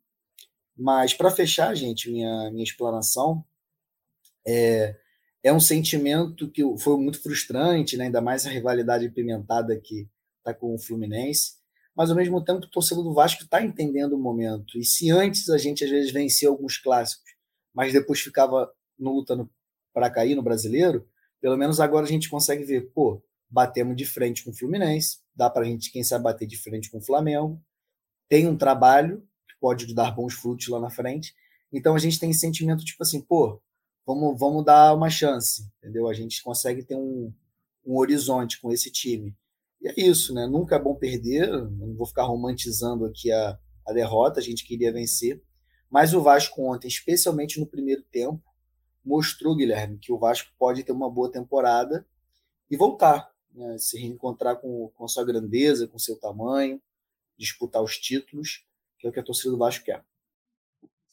[0.78, 3.44] Mas para fechar, gente, minha minha explanação
[4.48, 4.96] é
[5.44, 8.06] é um sentimento que foi muito frustrante, né?
[8.06, 10.08] ainda mais a rivalidade pimentada que
[10.40, 11.60] está com o Fluminense
[12.00, 14.80] mas ao mesmo tempo o torcedor do Vasco está entendendo o momento.
[14.80, 17.30] E se antes a gente às vezes vencia alguns clássicos,
[17.74, 19.52] mas depois ficava no lutando
[19.94, 21.06] para cair no brasileiro,
[21.42, 25.50] pelo menos agora a gente consegue ver, pô, batemos de frente com o Fluminense, dá
[25.50, 27.62] para a gente, quem sabe, bater de frente com o Flamengo,
[28.30, 31.36] tem um trabalho que pode dar bons frutos lá na frente.
[31.70, 33.62] Então a gente tem esse sentimento tipo assim, pô,
[34.10, 36.08] vamos, vamos dar uma chance, entendeu?
[36.08, 37.32] A gente consegue ter um,
[37.86, 39.38] um horizonte com esse time.
[39.80, 40.48] E é isso, né?
[40.48, 44.92] Nunca é bom perder, não vou ficar romantizando aqui a, a derrota, a gente queria
[44.92, 45.42] vencer.
[45.92, 48.44] Mas o Vasco ontem, especialmente no primeiro tempo,
[49.06, 52.06] mostrou, Guilherme, que o Vasco pode ter uma boa temporada
[52.70, 53.78] e voltar, né?
[53.78, 56.82] se reencontrar com, com a sua grandeza, com seu tamanho,
[57.38, 58.66] disputar os títulos,
[58.98, 60.04] que é o que a torcida do Vasco quer.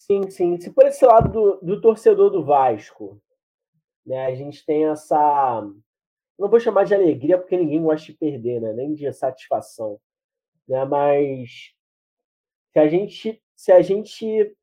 [0.07, 0.61] Sim, sim.
[0.61, 3.21] Se por esse lado do, do torcedor do Vasco,
[4.07, 5.63] né, a gente tem essa.
[6.39, 8.73] Não vou chamar de alegria, porque ninguém gosta de perder, né?
[8.73, 9.99] Nem de satisfação.
[10.69, 10.85] Né?
[10.85, 11.75] Mas
[12.73, 14.57] se a gente, se a gente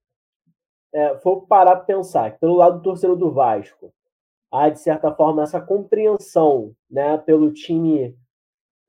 [0.93, 3.93] é, for parar para pensar, pelo lado do torcedor do Vasco,
[4.49, 8.15] há, de certa forma, essa compreensão né, pelo time,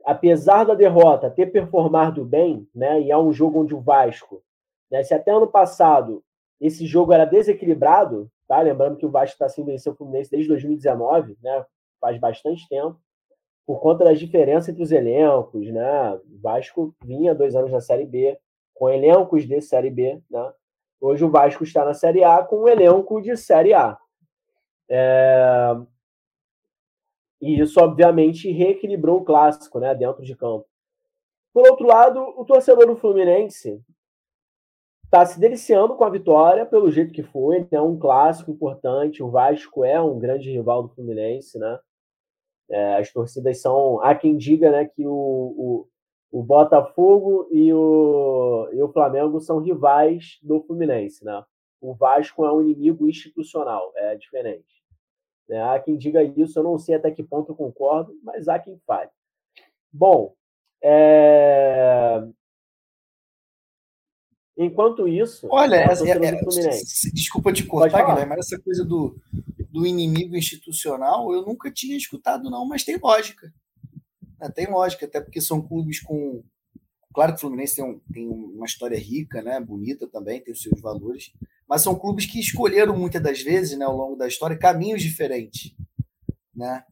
[0.05, 4.43] apesar da derrota, ter performado bem, né, e é um jogo onde o Vasco,
[4.91, 6.23] né, se até ano passado
[6.67, 8.59] esse jogo era desequilibrado, tá?
[8.63, 11.65] lembrando que o Vasco está sem vencer o Fluminense desde 2019, né,
[12.01, 12.99] faz bastante tempo,
[13.67, 16.15] por conta das diferenças entre os elencos, né?
[16.15, 18.39] O Vasco vinha dois anos na Série B,
[18.75, 20.53] com elencos de Série B, né?
[21.01, 23.97] Hoje o Vasco está na Série A com um elenco de Série A.
[24.89, 25.77] É...
[27.41, 30.67] E isso, obviamente, reequilibrou o clássico né, dentro de campo.
[31.53, 33.83] Por outro lado, o torcedor do Fluminense
[35.15, 37.67] está se deliciando com a vitória, pelo jeito que foi.
[37.71, 39.23] É um clássico importante.
[39.23, 41.57] O Vasco é um grande rival do Fluminense.
[41.57, 41.79] Né?
[42.69, 44.03] É, as torcidas são.
[44.03, 45.89] Há quem diga né, que o, o,
[46.33, 51.25] o Botafogo e o, e o Flamengo são rivais do Fluminense.
[51.25, 51.45] Né?
[51.81, 54.83] O Vasco é um inimigo institucional, é diferente.
[55.49, 55.63] Né?
[55.63, 58.81] Há quem diga isso, eu não sei até que ponto eu concordo, mas há quem
[58.85, 59.11] fale.
[59.93, 60.35] Bom,
[60.83, 62.21] é...
[64.57, 65.47] enquanto isso.
[65.51, 69.17] Olha, essa, é, é, desculpa te cortar, Guilherme, mas essa coisa do,
[69.71, 73.53] do inimigo institucional eu nunca tinha escutado, não, mas tem lógica.
[74.41, 76.43] É, tem lógica, até porque são clubes com.
[77.13, 80.63] Claro que o Fluminense tem, um, tem uma história rica, né, bonita também, tem os
[80.63, 81.33] seus valores,
[81.69, 85.73] mas são clubes que escolheram muitas das vezes, né, ao longo da história, caminhos diferentes,
[86.55, 86.85] né?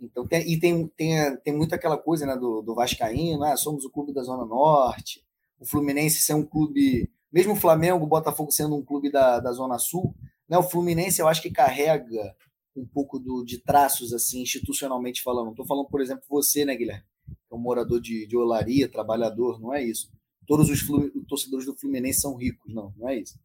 [0.00, 3.84] Então, tem, e tem, tem, tem muito aquela coisa né, do, do Vascaíno, né, somos
[3.84, 5.22] o clube da Zona Norte,
[5.58, 9.52] o Fluminense ser um clube, mesmo o Flamengo, o Botafogo sendo um clube da, da
[9.52, 10.14] Zona Sul,
[10.48, 12.34] né, o Fluminense eu acho que carrega
[12.76, 15.50] um pouco do, de traços, assim, institucionalmente falando.
[15.50, 17.04] Estou falando, por exemplo, você, né, Guilherme?
[17.50, 20.10] É um morador de, de olaria, trabalhador, não é isso.
[20.46, 20.80] Todos os
[21.26, 23.38] torcedores do Fluminense são ricos, não, não é isso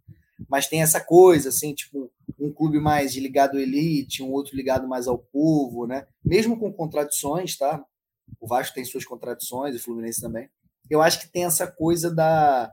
[0.50, 4.88] mas tem essa coisa, assim, tipo, um clube mais ligado à elite, um outro ligado
[4.88, 6.08] mais ao povo, né?
[6.24, 7.84] Mesmo com contradições, tá?
[8.40, 10.50] O Vasco tem suas contradições, o Fluminense também.
[10.94, 12.72] Eu acho que tem essa coisa da,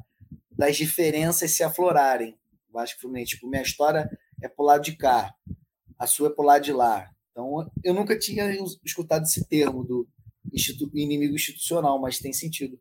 [0.50, 2.38] das diferenças se aflorarem.
[2.70, 4.10] Vasco Fluminense, tipo, minha história
[4.42, 5.34] é pro lado de cá,
[5.98, 7.10] a sua é pro lado de lá.
[7.30, 8.44] Então, eu nunca tinha
[8.84, 10.06] escutado esse termo do
[10.52, 12.78] institu inimigo institucional, mas tem sentido.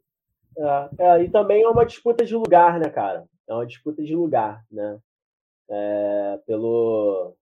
[0.57, 3.25] É, é, e também é uma disputa de lugar, né, cara?
[3.47, 4.99] é uma disputa de lugar, né?
[5.69, 7.33] É, pelo,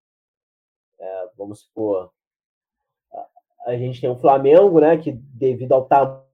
[0.99, 2.11] é, vamos supor,
[3.11, 4.97] a, a gente tem o Flamengo, né?
[4.97, 6.26] Que devido ao tamanho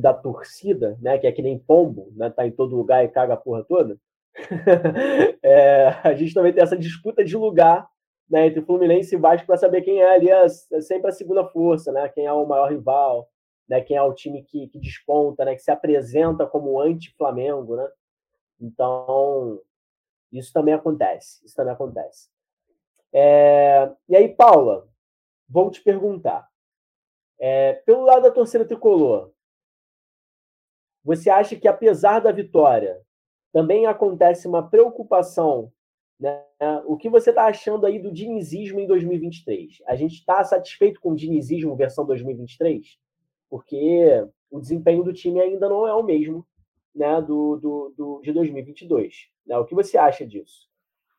[0.00, 1.18] da torcida, né?
[1.18, 2.30] Que é que nem pombo, né?
[2.30, 3.98] Tá em todo lugar e caga a porra toda.
[5.42, 7.88] é, a gente também tem essa disputa de lugar
[8.30, 11.90] né, entre Fluminense e Vasco para saber quem é ali a, sempre a segunda força,
[11.90, 12.08] né?
[12.08, 13.28] Quem é o maior rival,
[13.68, 13.80] né?
[13.80, 15.54] Quem é o time que, que desponta, né?
[15.54, 17.88] Que se apresenta como anti-Flamengo, né?
[18.60, 19.60] Então,
[20.32, 21.44] isso também acontece.
[21.44, 22.28] Isso também acontece.
[23.12, 23.90] É...
[24.08, 24.86] E aí, Paula,
[25.48, 26.48] vou te perguntar.
[27.38, 27.74] É...
[27.84, 29.32] Pelo lado da torcida tricolor,
[31.04, 33.00] você acha que, apesar da vitória,
[33.52, 35.72] também acontece uma preocupação?
[36.18, 36.42] Né?
[36.84, 39.82] O que você está achando aí do dinizismo em 2023?
[39.86, 42.98] A gente está satisfeito com o dinizismo versão 2023?
[43.48, 46.46] Porque o desempenho do time ainda não é o mesmo
[46.94, 49.28] né, do, do, do, de 2022.
[49.46, 49.56] Né?
[49.56, 50.68] O que você acha disso?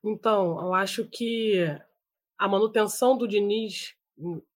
[0.03, 1.65] Então, eu acho que
[2.37, 3.95] a manutenção do Diniz,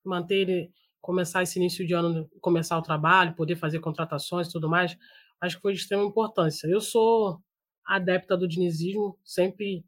[0.03, 0.71] manter ele,
[1.05, 4.97] começar esse início de ano, começar o trabalho, poder fazer contratações e tudo mais,
[5.39, 6.65] acho que foi de extrema importância.
[6.65, 7.39] Eu sou
[7.85, 9.85] adepta do dinizismo, sempre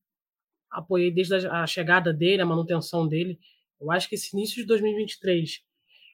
[0.69, 3.39] apoiei desde a chegada dele, a manutenção dele.
[3.81, 5.63] Eu acho que esse início de 2023,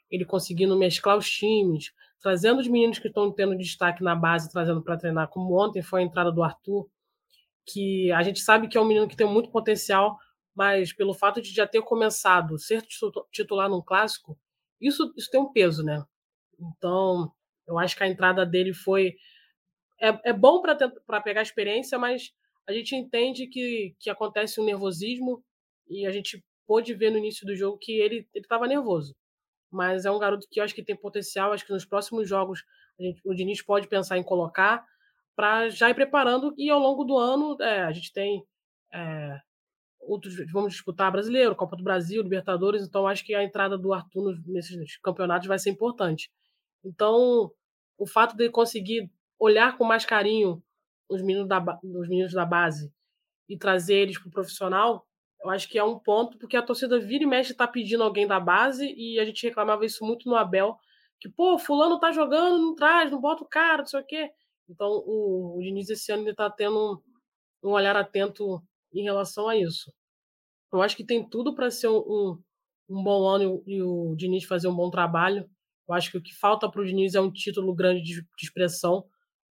[0.09, 4.81] ele conseguindo mesclar os times, trazendo os meninos que estão tendo destaque na base, trazendo
[4.81, 6.87] para treinar, como ontem foi a entrada do Arthur,
[7.65, 10.17] que a gente sabe que é um menino que tem muito potencial,
[10.55, 12.81] mas pelo fato de já ter começado ser
[13.33, 14.39] titular num clássico,
[14.87, 16.03] isso, isso tem um peso, né?
[16.59, 17.31] Então,
[17.67, 19.15] eu acho que a entrada dele foi.
[20.01, 22.31] É, é bom para pegar experiência, mas
[22.67, 25.43] a gente entende que, que acontece um nervosismo
[25.87, 29.15] e a gente pôde ver no início do jogo que ele estava nervoso
[29.73, 31.51] mas é um garoto que eu acho que tem potencial.
[31.51, 32.63] Acho que nos próximos jogos
[32.99, 34.85] gente, o Diniz pode pensar em colocar
[35.35, 38.45] para já ir preparando e ao longo do ano é, a gente tem
[38.93, 39.39] é,
[40.07, 44.37] outros vamos disputar brasileiro, Copa do Brasil, Libertadores, então acho que a entrada do Arthur
[44.45, 46.31] nesses campeonatos vai ser importante.
[46.83, 47.51] Então
[47.97, 50.61] o fato de conseguir olhar com mais carinho
[51.09, 52.91] os meninos da, os meninos da base
[53.47, 55.05] e trazer eles para o profissional,
[55.43, 58.25] eu acho que é um ponto, porque a torcida vira e mexe está pedindo alguém
[58.25, 60.77] da base, e a gente reclamava isso muito no Abel,
[61.19, 64.31] que, pô, fulano tá jogando, não traz, não bota o cara, não sei o quê.
[64.69, 67.01] Então, o, o Diniz esse ano está tendo
[67.61, 68.61] um, um, olhar atento
[68.93, 69.91] em relação a isso.
[70.71, 72.39] Eu acho que tem tudo para ser um,
[72.89, 75.49] um, bom ano e o, Diniz fazer um bom trabalho.
[75.87, 78.45] Eu acho que o que falta para o Diniz é um título grande de, de
[78.45, 79.05] expressão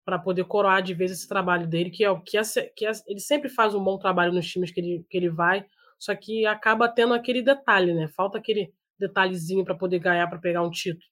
[0.03, 2.41] para poder coroar de vez esse trabalho dele, que é o que, é,
[2.75, 5.65] que é, ele sempre faz um bom trabalho nos times que ele, que ele vai,
[5.99, 8.07] só que acaba tendo aquele detalhe, né?
[8.07, 11.05] Falta aquele detalhezinho para poder ganhar, para pegar um título.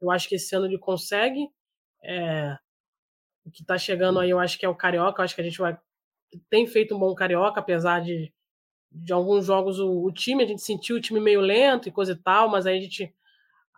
[0.00, 1.48] Eu acho que esse ano ele consegue.
[2.04, 2.56] É,
[3.44, 5.20] o que está chegando aí, eu acho que é o Carioca.
[5.20, 5.76] Eu acho que a gente vai
[6.50, 8.32] tem feito um bom Carioca, apesar de,
[8.90, 12.12] de alguns jogos o, o time, a gente sentiu o time meio lento e coisa
[12.12, 13.14] e tal, mas aí a gente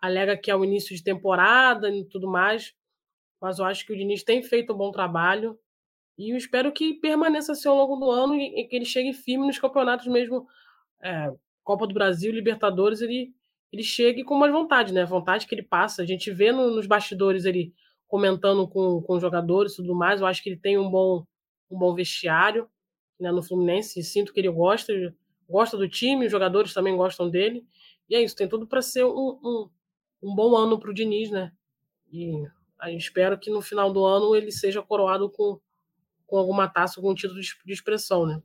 [0.01, 2.75] alega que é o início de temporada e tudo mais.
[3.41, 5.59] Mas eu acho que o Diniz tem feito um bom trabalho
[6.19, 9.13] e eu espero que permaneça assim ao longo do ano e, e que ele chegue
[9.13, 10.47] firme nos campeonatos mesmo,
[11.03, 11.33] é,
[11.65, 13.33] Copa do Brasil, Libertadores, ele,
[13.73, 15.05] ele chegue com mais vontade, né?
[15.05, 16.03] Vontade que ele passa.
[16.03, 17.73] A gente vê no, nos bastidores ele
[18.07, 20.21] comentando com, com os jogadores e tudo mais.
[20.21, 21.25] Eu acho que ele tem um bom,
[21.71, 22.69] um bom vestiário
[23.19, 24.03] né, no Fluminense.
[24.03, 24.93] Sinto que ele gosta,
[25.49, 27.67] gosta do time, os jogadores também gostam dele.
[28.09, 29.71] E é isso, tem tudo para ser um, um,
[30.23, 31.53] um, bom ano para o Diniz, né?
[32.11, 32.45] E
[32.97, 35.61] espero que no final do ano ele seja coroado com,
[36.27, 38.43] com alguma taça, algum título de, de expressão, né?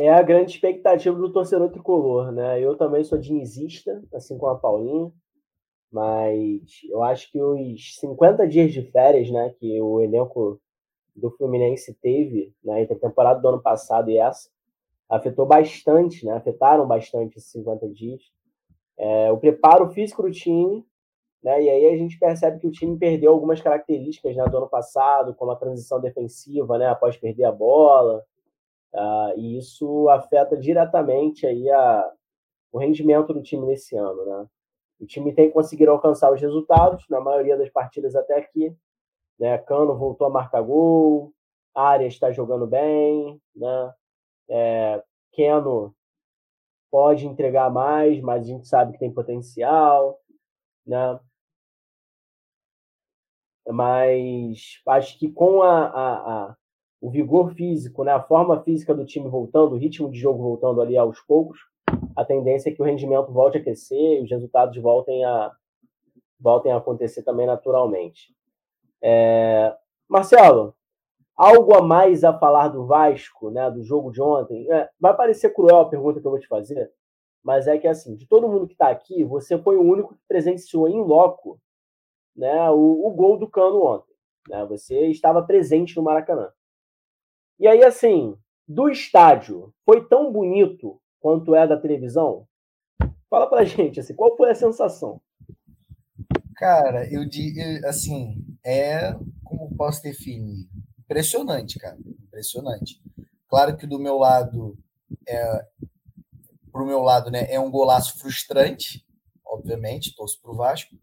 [0.00, 2.60] É a grande expectativa do torcedor tricolor, né?
[2.60, 5.12] Eu também sou dinizista, assim como a Paulinha.
[5.92, 10.58] Mas eu acho que os 50 dias de férias, né, que o elenco
[11.14, 14.48] do Fluminense teve né, entre a temporada do ano passado e essa,
[15.06, 18.22] afetou bastante, né, afetaram bastante esses 50 dias.
[18.96, 20.82] É, o preparo físico do time,
[21.42, 24.68] né, e aí a gente percebe que o time perdeu algumas características né, do ano
[24.68, 28.24] passado, como a transição defensiva, né, após perder a bola,
[28.94, 32.10] uh, e isso afeta diretamente aí a,
[32.72, 34.46] o rendimento do time nesse ano, né.
[35.02, 38.72] O time tem conseguido alcançar os resultados na maioria das partidas até aqui.
[39.36, 39.58] Né?
[39.58, 41.34] Cano voltou a marcar gol,
[41.74, 43.94] Arias está jogando bem, né?
[44.48, 45.92] É, Keno
[46.88, 50.20] pode entregar mais, mas a gente sabe que tem potencial,
[50.86, 51.18] né?
[53.66, 56.56] Mas acho que com a, a, a,
[57.00, 60.80] o vigor físico, né, a forma física do time voltando, o ritmo de jogo voltando
[60.80, 61.58] ali aos poucos,
[62.16, 65.52] a tendência é que o rendimento volte a aquecer e os resultados voltem a,
[66.38, 68.34] voltem a acontecer também naturalmente.
[69.02, 69.76] É...
[70.08, 70.74] Marcelo,
[71.36, 74.70] algo a mais a falar do Vasco, né, do jogo de ontem?
[74.70, 76.92] É, vai parecer cruel a pergunta que eu vou te fazer,
[77.42, 80.20] mas é que assim, de todo mundo que está aqui, você foi o único que
[80.28, 81.60] presenciou em loco
[82.36, 84.14] né, o, o gol do Cano ontem.
[84.48, 84.64] Né?
[84.66, 86.50] Você estava presente no Maracanã.
[87.58, 92.46] E aí, assim, do estádio, foi tão bonito quanto é da televisão?
[93.30, 95.20] Fala pra gente, assim, qual foi a sensação?
[96.56, 100.68] Cara, eu digo, assim, é, como posso definir?
[100.98, 103.00] Impressionante, cara, impressionante.
[103.48, 104.76] Claro que do meu lado,
[105.26, 105.66] é,
[106.70, 109.06] pro meu lado, né, é um golaço frustrante,
[109.44, 110.96] obviamente, torço pro Vasco,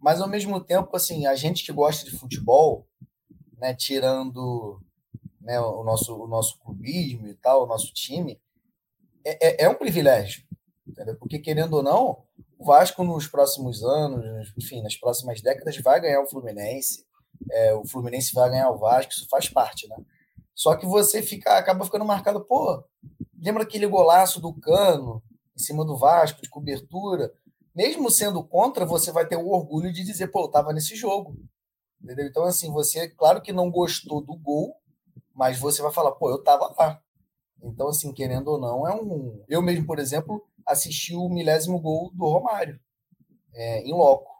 [0.00, 2.86] mas ao mesmo tempo, assim, a gente que gosta de futebol,
[3.58, 4.80] né, tirando
[5.40, 8.40] né, o, nosso, o nosso clubismo e tal, o nosso time,
[9.24, 10.42] é, é, é um privilégio,
[10.86, 11.16] entendeu?
[11.16, 12.24] Porque, querendo ou não,
[12.58, 17.04] o Vasco nos próximos anos, enfim, nas próximas décadas, vai ganhar o Fluminense,
[17.50, 19.96] é, o Fluminense vai ganhar o Vasco, isso faz parte, né?
[20.54, 22.84] Só que você fica, acaba ficando marcado, pô,
[23.40, 25.22] lembra aquele golaço do Cano
[25.56, 27.32] em cima do Vasco, de cobertura?
[27.74, 31.36] Mesmo sendo contra, você vai ter o orgulho de dizer, pô, eu tava nesse jogo.
[32.00, 32.26] Entendeu?
[32.26, 34.76] Então, assim, você, claro que não gostou do gol,
[35.34, 37.02] mas você vai falar, pô, eu tava lá.
[37.64, 39.42] Então, assim, querendo ou não, é um.
[39.48, 42.78] Eu mesmo, por exemplo, assisti o milésimo gol do Romário
[43.54, 44.30] é, em loco.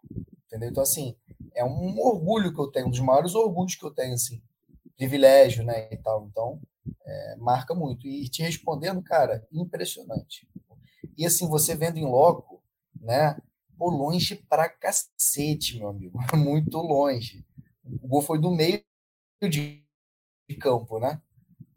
[0.47, 0.68] Entendeu?
[0.70, 1.16] Então, assim,
[1.55, 4.43] é um orgulho que eu tenho, um dos maiores orgulhos que eu tenho, assim,
[4.97, 5.89] privilégio, né?
[5.93, 6.27] E tal.
[6.31, 6.61] Então,
[7.05, 8.07] é, marca muito.
[8.07, 10.47] E te respondendo, cara, impressionante.
[11.16, 12.62] E assim, você vendo em loco,
[13.01, 13.37] né?
[13.77, 16.18] Pô, longe pra cacete, meu amigo.
[16.37, 17.45] Muito longe.
[17.85, 18.83] O gol foi do meio
[19.43, 19.85] de
[20.61, 21.20] campo, né?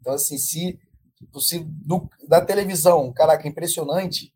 [0.00, 0.78] Então, assim, se
[1.26, 4.32] possível do, da televisão, caraca, impressionante,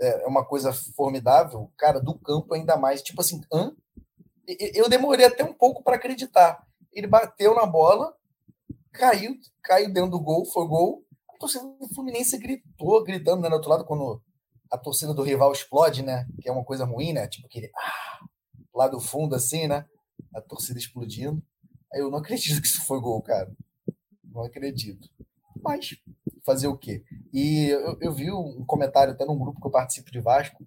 [0.00, 3.72] é, é uma coisa formidável, cara, do campo ainda mais, tipo assim, hã?
[4.74, 6.66] eu demorei até um pouco para acreditar.
[6.92, 8.14] Ele bateu na bola,
[8.92, 11.04] caiu, caiu dentro do gol, foi gol.
[11.32, 14.20] A torcida do Fluminense gritou, gritando né, do outro lado, quando
[14.70, 16.26] a torcida do rival explode, né?
[16.40, 17.26] Que é uma coisa ruim, né?
[17.28, 18.18] Tipo aquele ah,
[18.74, 19.84] lá do fundo, assim, né?
[20.34, 21.42] A torcida explodindo.
[21.92, 23.52] Aí eu não acredito que isso foi gol, cara.
[24.24, 25.08] Não acredito.
[25.62, 25.96] Mas
[26.44, 27.04] fazer o quê?
[27.32, 30.66] E eu, eu vi um comentário até num grupo que eu participo de Vasco,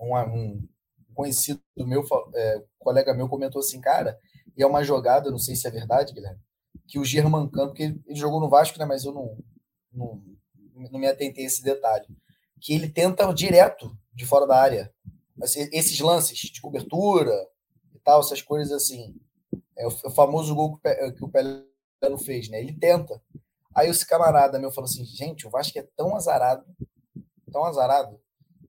[0.00, 0.68] um, um
[1.14, 4.18] conhecido meu, é, colega meu comentou assim, cara,
[4.56, 6.40] e é uma jogada, não sei se é verdade, Guilherme,
[6.86, 9.36] que o Germancano, porque ele, ele jogou no Vasco, né, mas eu não,
[9.92, 10.22] não,
[10.90, 12.06] não me atentei a esse detalhe,
[12.60, 14.92] que ele tenta direto de fora da área.
[15.72, 17.32] Esses lances de cobertura
[17.94, 19.16] e tal, essas coisas assim.
[19.76, 20.78] É o, famoso gol
[21.16, 21.64] que o Pelé
[22.02, 22.60] não fez, né?
[22.60, 23.20] Ele tenta.
[23.74, 26.64] Aí esse camarada meu falou assim: gente, o Vasco é tão azarado,
[27.50, 28.20] tão azarado,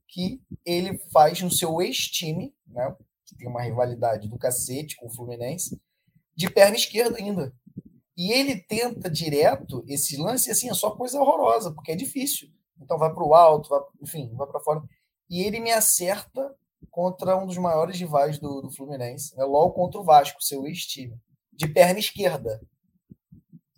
[0.08, 2.96] que ele faz no seu ex-time, né?
[3.26, 5.82] Que tem uma rivalidade do cacete com o Fluminense,
[6.36, 7.54] de perna esquerda ainda.
[8.18, 12.50] E ele tenta direto esse lance, assim, é só coisa horrorosa, porque é difícil.
[12.80, 14.84] Então vai para o alto, vai, enfim, vai para fora.
[15.30, 16.54] E ele me acerta
[16.90, 19.44] contra um dos maiores rivais do, do Fluminense, né?
[19.46, 21.18] logo contra o Vasco, seu ex-time,
[21.54, 22.62] de perna esquerda,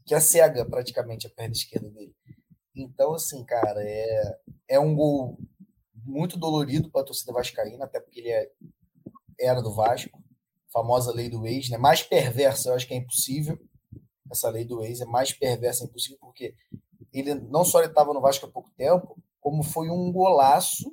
[0.05, 2.15] que é cega praticamente a perna esquerda dele.
[2.75, 5.37] Então, assim, cara, é, é um gol
[5.93, 8.51] muito dolorido para a torcida vascaína, até porque ele é,
[9.39, 10.21] era do Vasco,
[10.71, 11.77] famosa lei do ex, né?
[11.77, 13.59] Mais perversa, eu acho que é impossível.
[14.31, 16.55] Essa lei do ex é mais perversa, é impossível, porque
[17.13, 20.91] ele não só estava no Vasco há pouco tempo, como foi um golaço,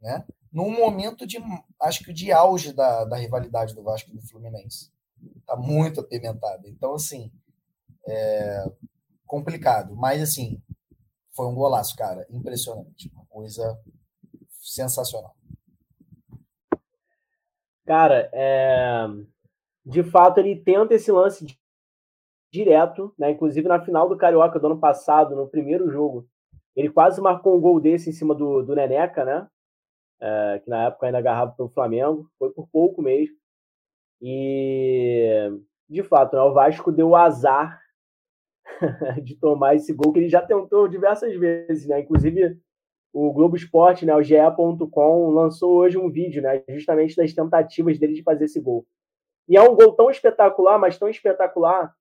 [0.00, 0.24] né?
[0.52, 1.38] Num momento de,
[1.80, 4.90] acho que de auge da, da rivalidade do Vasco e do Fluminense.
[5.46, 6.68] Tá muito apimentada.
[6.68, 7.32] Então, assim,
[8.10, 8.64] é
[9.26, 9.94] complicado.
[9.96, 10.60] Mas, assim,
[11.34, 12.26] foi um golaço, cara.
[12.30, 13.10] Impressionante.
[13.14, 13.78] Uma coisa
[14.60, 15.34] sensacional.
[17.86, 19.06] Cara, é...
[19.84, 21.46] de fato, ele tenta esse lance
[22.52, 23.30] direto, né?
[23.30, 26.26] Inclusive na final do Carioca do ano passado, no primeiro jogo,
[26.74, 29.48] ele quase marcou um gol desse em cima do, do Neneca, né?
[30.20, 33.36] É, que na época ainda agarrava pelo Flamengo, foi por pouco mesmo.
[34.20, 35.50] E
[35.88, 37.80] de fato, né, o Vasco deu azar
[39.22, 42.00] de tomar esse gol que ele já tentou diversas vezes, né?
[42.00, 42.58] Inclusive
[43.12, 48.12] o Globo Esporte, né, o GE.com lançou hoje um vídeo, né, justamente das tentativas dele
[48.12, 48.86] de fazer esse gol.
[49.48, 51.92] E é um gol tão espetacular, mas tão espetacular,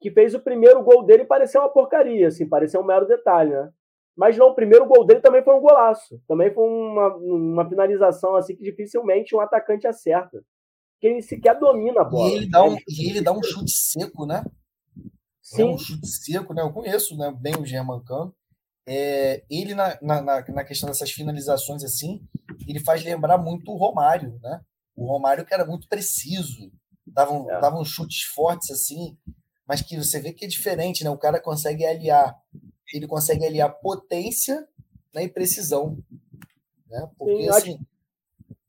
[0.00, 3.70] que fez o primeiro gol dele parecer uma porcaria, assim, parecer um mero detalhe, né?
[4.16, 6.20] Mas não, o primeiro gol dele também foi um golaço.
[6.26, 10.42] Também foi uma, uma finalização assim que dificilmente um atacante acerta.
[11.00, 12.28] Que ele sequer domina a bola.
[12.28, 14.42] E ele dá um, e ele dá um chute seco, né?
[15.50, 15.62] Sim.
[15.62, 16.62] É um chute seco, né?
[16.62, 18.32] Eu conheço né, bem o Germancano.
[18.86, 22.22] É, ele, na, na, na, questão dessas finalizações, assim,
[22.66, 24.60] ele faz lembrar muito o Romário, né?
[24.94, 26.70] O Romário que era muito preciso,
[27.06, 27.60] dava, um, é.
[27.60, 29.18] dava uns chutes fortes, assim,
[29.66, 31.10] mas que você vê que é diferente, né?
[31.10, 32.34] O cara consegue aliar,
[32.94, 34.66] ele consegue aliar potência
[35.12, 35.98] né, e precisão,
[36.88, 37.10] né?
[37.18, 37.86] Porque, Sim, assim,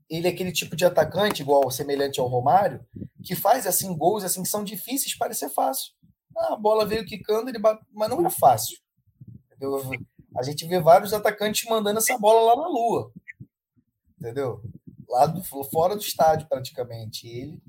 [0.09, 2.83] ele é aquele tipo de atacante, igual, semelhante ao Romário,
[3.23, 5.93] que faz, assim, gols, assim, que são difíceis, parece ser fácil.
[6.37, 7.85] Ah, a bola veio quicando, ele bate...
[7.91, 8.77] mas não é fácil.
[9.59, 9.79] Eu,
[10.37, 13.11] a gente vê vários atacantes mandando essa bola lá na lua.
[14.19, 14.61] Entendeu?
[15.07, 17.27] Lá do, fora do estádio, praticamente.
[17.27, 17.61] ele,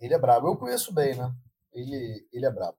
[0.00, 0.48] ele é brabo.
[0.48, 1.32] Eu conheço bem, né?
[1.72, 2.76] Ele, ele é brabo.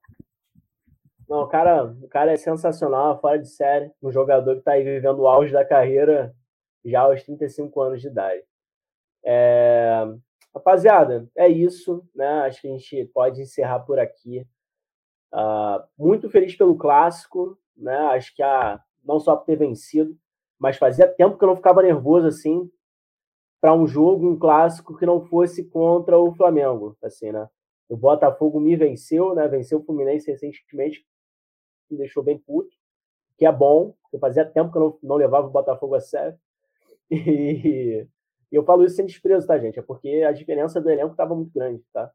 [1.27, 3.91] Não, o cara, o cara é sensacional, fora de série.
[4.01, 6.35] Um jogador que está aí vivendo o auge da carreira
[6.83, 8.43] já aos 35 anos de idade.
[9.23, 10.05] É...
[10.53, 12.03] Rapaziada, é isso.
[12.15, 12.27] Né?
[12.41, 14.47] Acho que a gente pode encerrar por aqui.
[15.33, 17.57] Uh, muito feliz pelo clássico.
[17.75, 17.95] Né?
[17.95, 20.17] Acho que a, não só por ter vencido,
[20.57, 22.69] mas fazia tempo que eu não ficava nervoso assim
[23.61, 27.49] para um jogo, um clássico que não fosse contra o Flamengo, assim, né?
[27.89, 29.47] O Botafogo me venceu, né?
[29.47, 31.05] Venceu o Fluminense recentemente,
[31.89, 32.69] me deixou bem puto,
[33.37, 36.37] que é bom, porque fazia tempo que eu não, não levava o Botafogo a sério.
[37.11, 38.07] E,
[38.51, 39.79] e eu falo isso sem desprezo, tá, gente?
[39.79, 42.11] É porque a diferença do elenco estava muito grande, tá?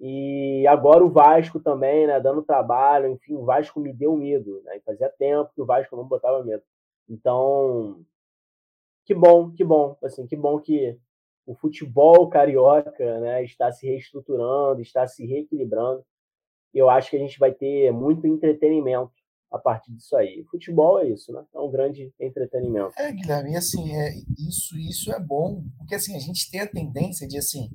[0.00, 4.80] E agora o Vasco também, né, dando trabalho, enfim, o Vasco me deu medo, né?
[4.84, 6.62] fazia tempo que o Vasco não botava medo.
[7.06, 8.02] Então,
[9.04, 10.98] que bom, que bom, assim, que bom que
[11.44, 16.02] o futebol carioca, né, está se reestruturando, está se reequilibrando.
[16.72, 19.12] Eu acho que a gente vai ter muito entretenimento
[19.50, 20.44] a partir disso aí.
[20.50, 21.44] Futebol é isso, né?
[21.52, 22.92] É um grande entretenimento.
[22.96, 27.26] É, Guilherme, assim, é, isso, isso é bom, porque assim, a gente tem a tendência
[27.26, 27.68] de assim,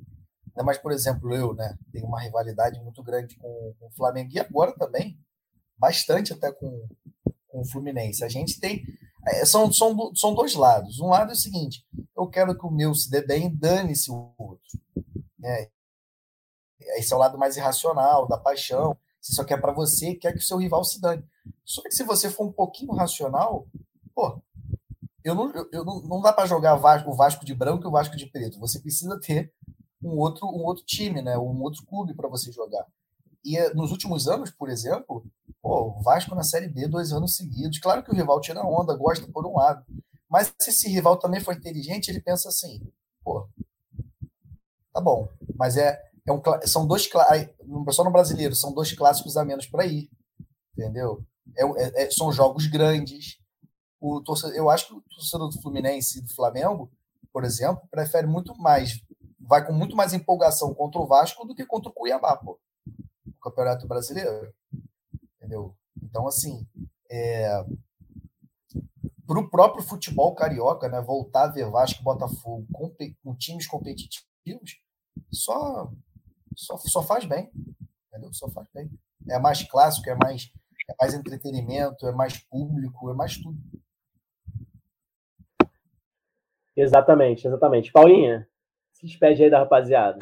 [0.56, 1.76] Ainda mais, por exemplo, eu, né?
[1.92, 5.20] Tenho uma rivalidade muito grande com, com o Flamengo e agora também,
[5.76, 6.88] bastante até com,
[7.46, 8.24] com o Fluminense.
[8.24, 8.82] A gente tem.
[9.26, 10.98] É, são, são, são dois lados.
[10.98, 11.86] Um lado é o seguinte:
[12.16, 14.80] eu quero que o meu se dê bem, dane-se o outro.
[15.38, 15.68] Né?
[16.96, 18.96] Esse é o lado mais irracional, da paixão.
[19.20, 21.22] Você só quer para você, quer que o seu rival se dane.
[21.66, 23.66] Só que se você for um pouquinho racional,
[24.14, 24.40] pô,
[25.22, 27.90] eu não, eu, eu não, não dá para jogar o Vasco de branco e o
[27.90, 28.58] Vasco de preto.
[28.60, 29.52] Você precisa ter
[30.06, 31.36] um outro, um outro time, né?
[31.36, 32.86] um outro clube para você jogar.
[33.44, 35.24] E eh, nos últimos anos, por exemplo,
[35.62, 37.78] o Vasco na Série B dois anos seguidos.
[37.78, 39.84] Claro que o rival tira onda, gosta por um lado.
[40.28, 42.80] Mas se esse rival também for inteligente, ele pensa assim,
[43.22, 43.48] pô,
[44.92, 47.08] tá bom, mas é, é um, são dois
[47.90, 50.10] só no brasileiro, são dois clássicos a menos para ir,
[50.76, 51.24] entendeu?
[51.56, 53.38] É, é, é, são jogos grandes.
[54.00, 56.90] O torcedor, eu acho que o torcedor do Fluminense e do Flamengo,
[57.32, 59.00] por exemplo, prefere muito mais,
[59.46, 62.58] vai com muito mais empolgação contra o Vasco do que contra o Cuiabá, pô,
[63.26, 64.52] o Campeonato Brasileiro,
[65.36, 65.74] entendeu?
[66.02, 66.66] Então, assim,
[67.10, 67.64] é,
[69.26, 73.66] para o próprio futebol carioca, né, voltar a ver Vasco e Botafogo com, com times
[73.66, 74.80] competitivos,
[75.32, 75.90] só,
[76.54, 77.50] só, só faz bem.
[78.08, 78.32] Entendeu?
[78.32, 78.90] Só faz bem.
[79.28, 80.50] É mais clássico, é mais,
[80.88, 83.58] é mais entretenimento, é mais público, é mais tudo.
[86.76, 87.90] Exatamente, exatamente.
[87.90, 88.46] Paulinha,
[89.06, 90.18] despede aí da rapaziada.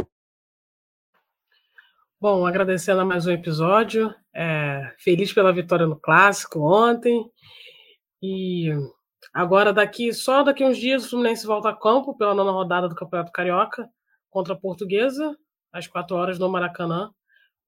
[2.21, 4.15] Bom, agradecendo a mais um episódio.
[4.35, 7.25] É, feliz pela vitória no clássico ontem.
[8.23, 8.71] E
[9.33, 12.95] agora, daqui só daqui uns dias, o Fluminense volta a campo pela nona rodada do
[12.95, 13.89] Campeonato Carioca
[14.31, 15.37] contra a Portuguesa,
[15.73, 17.11] às quatro horas no Maracanã.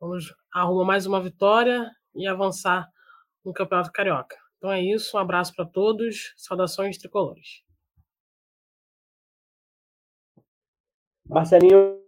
[0.00, 2.88] Vamos arrumar mais uma vitória e avançar
[3.44, 4.36] no Campeonato Carioca.
[4.58, 7.65] Então é isso, um abraço para todos, saudações tricolores.
[11.28, 12.00] Marcelinho,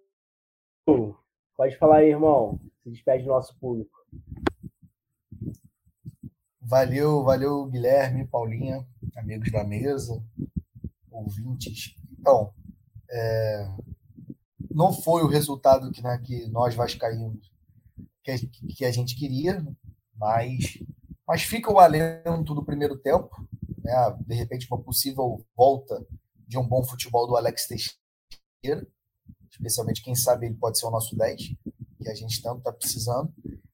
[1.56, 2.60] pode falar aí, irmão.
[2.82, 3.98] Se despede do nosso público.
[6.60, 10.22] Valeu, valeu, Guilherme, Paulinha, amigos da mesa,
[11.10, 11.96] ouvintes.
[12.18, 12.52] Então,
[13.10, 13.68] é,
[14.70, 17.50] não foi o resultado que, né, que nós vascaínos
[18.22, 19.64] que, que a gente queria,
[20.14, 20.78] mas,
[21.26, 23.30] mas fica o alento do primeiro tempo,
[23.82, 26.06] né, de repente uma possível volta
[26.46, 28.86] de um bom futebol do Alex Teixeira,
[29.58, 31.36] especialmente quem sabe ele pode ser o nosso 10,
[32.02, 33.32] que a gente tanto está precisando.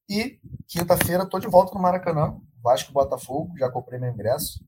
[0.09, 4.65] E quinta-feira estou de volta no Maracanã, Vasco Botafogo, já comprei meu ingresso,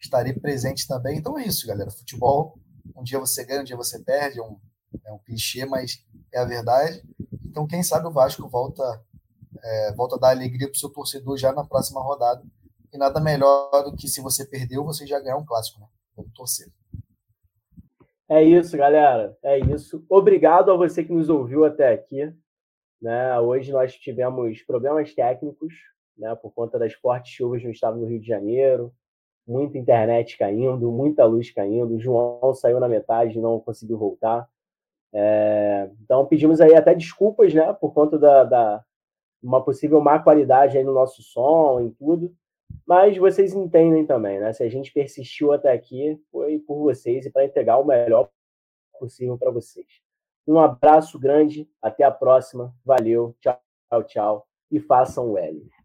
[0.00, 1.18] estarei presente também.
[1.18, 1.90] Então é isso, galera.
[1.90, 2.58] Futebol,
[2.96, 4.58] um dia você ganha, um dia você perde, é um
[5.04, 7.02] é um clichê, mas é a verdade.
[7.44, 8.82] Então, quem sabe o Vasco volta,
[9.62, 12.42] é, volta a dar alegria para o seu torcedor já na próxima rodada.
[12.92, 15.86] E nada melhor do que se você perdeu, você já ganhar um clássico, né?
[16.14, 16.70] Vamos torcer.
[18.28, 19.36] É isso, galera.
[19.42, 20.04] É isso.
[20.08, 22.32] Obrigado a você que nos ouviu até aqui.
[23.00, 23.38] Né?
[23.40, 25.74] Hoje nós tivemos problemas técnicos,
[26.16, 26.34] né?
[26.36, 28.92] por conta das fortes chuvas no estado do Rio de Janeiro,
[29.46, 31.96] muita internet caindo, muita luz caindo.
[31.96, 34.48] O João saiu na metade e não conseguiu voltar.
[35.12, 38.84] É, então pedimos aí até desculpas, né, por conta da, da,
[39.42, 42.34] uma possível má qualidade aí no nosso som e tudo,
[42.92, 44.52] mas vocês entendem também, né?
[44.52, 48.28] Se a gente persistiu até aqui, foi por vocês e para entregar o melhor
[49.00, 49.86] possível para vocês.
[50.46, 55.81] Um abraço grande, até a próxima, valeu, tchau, tchau, tchau e façam o L.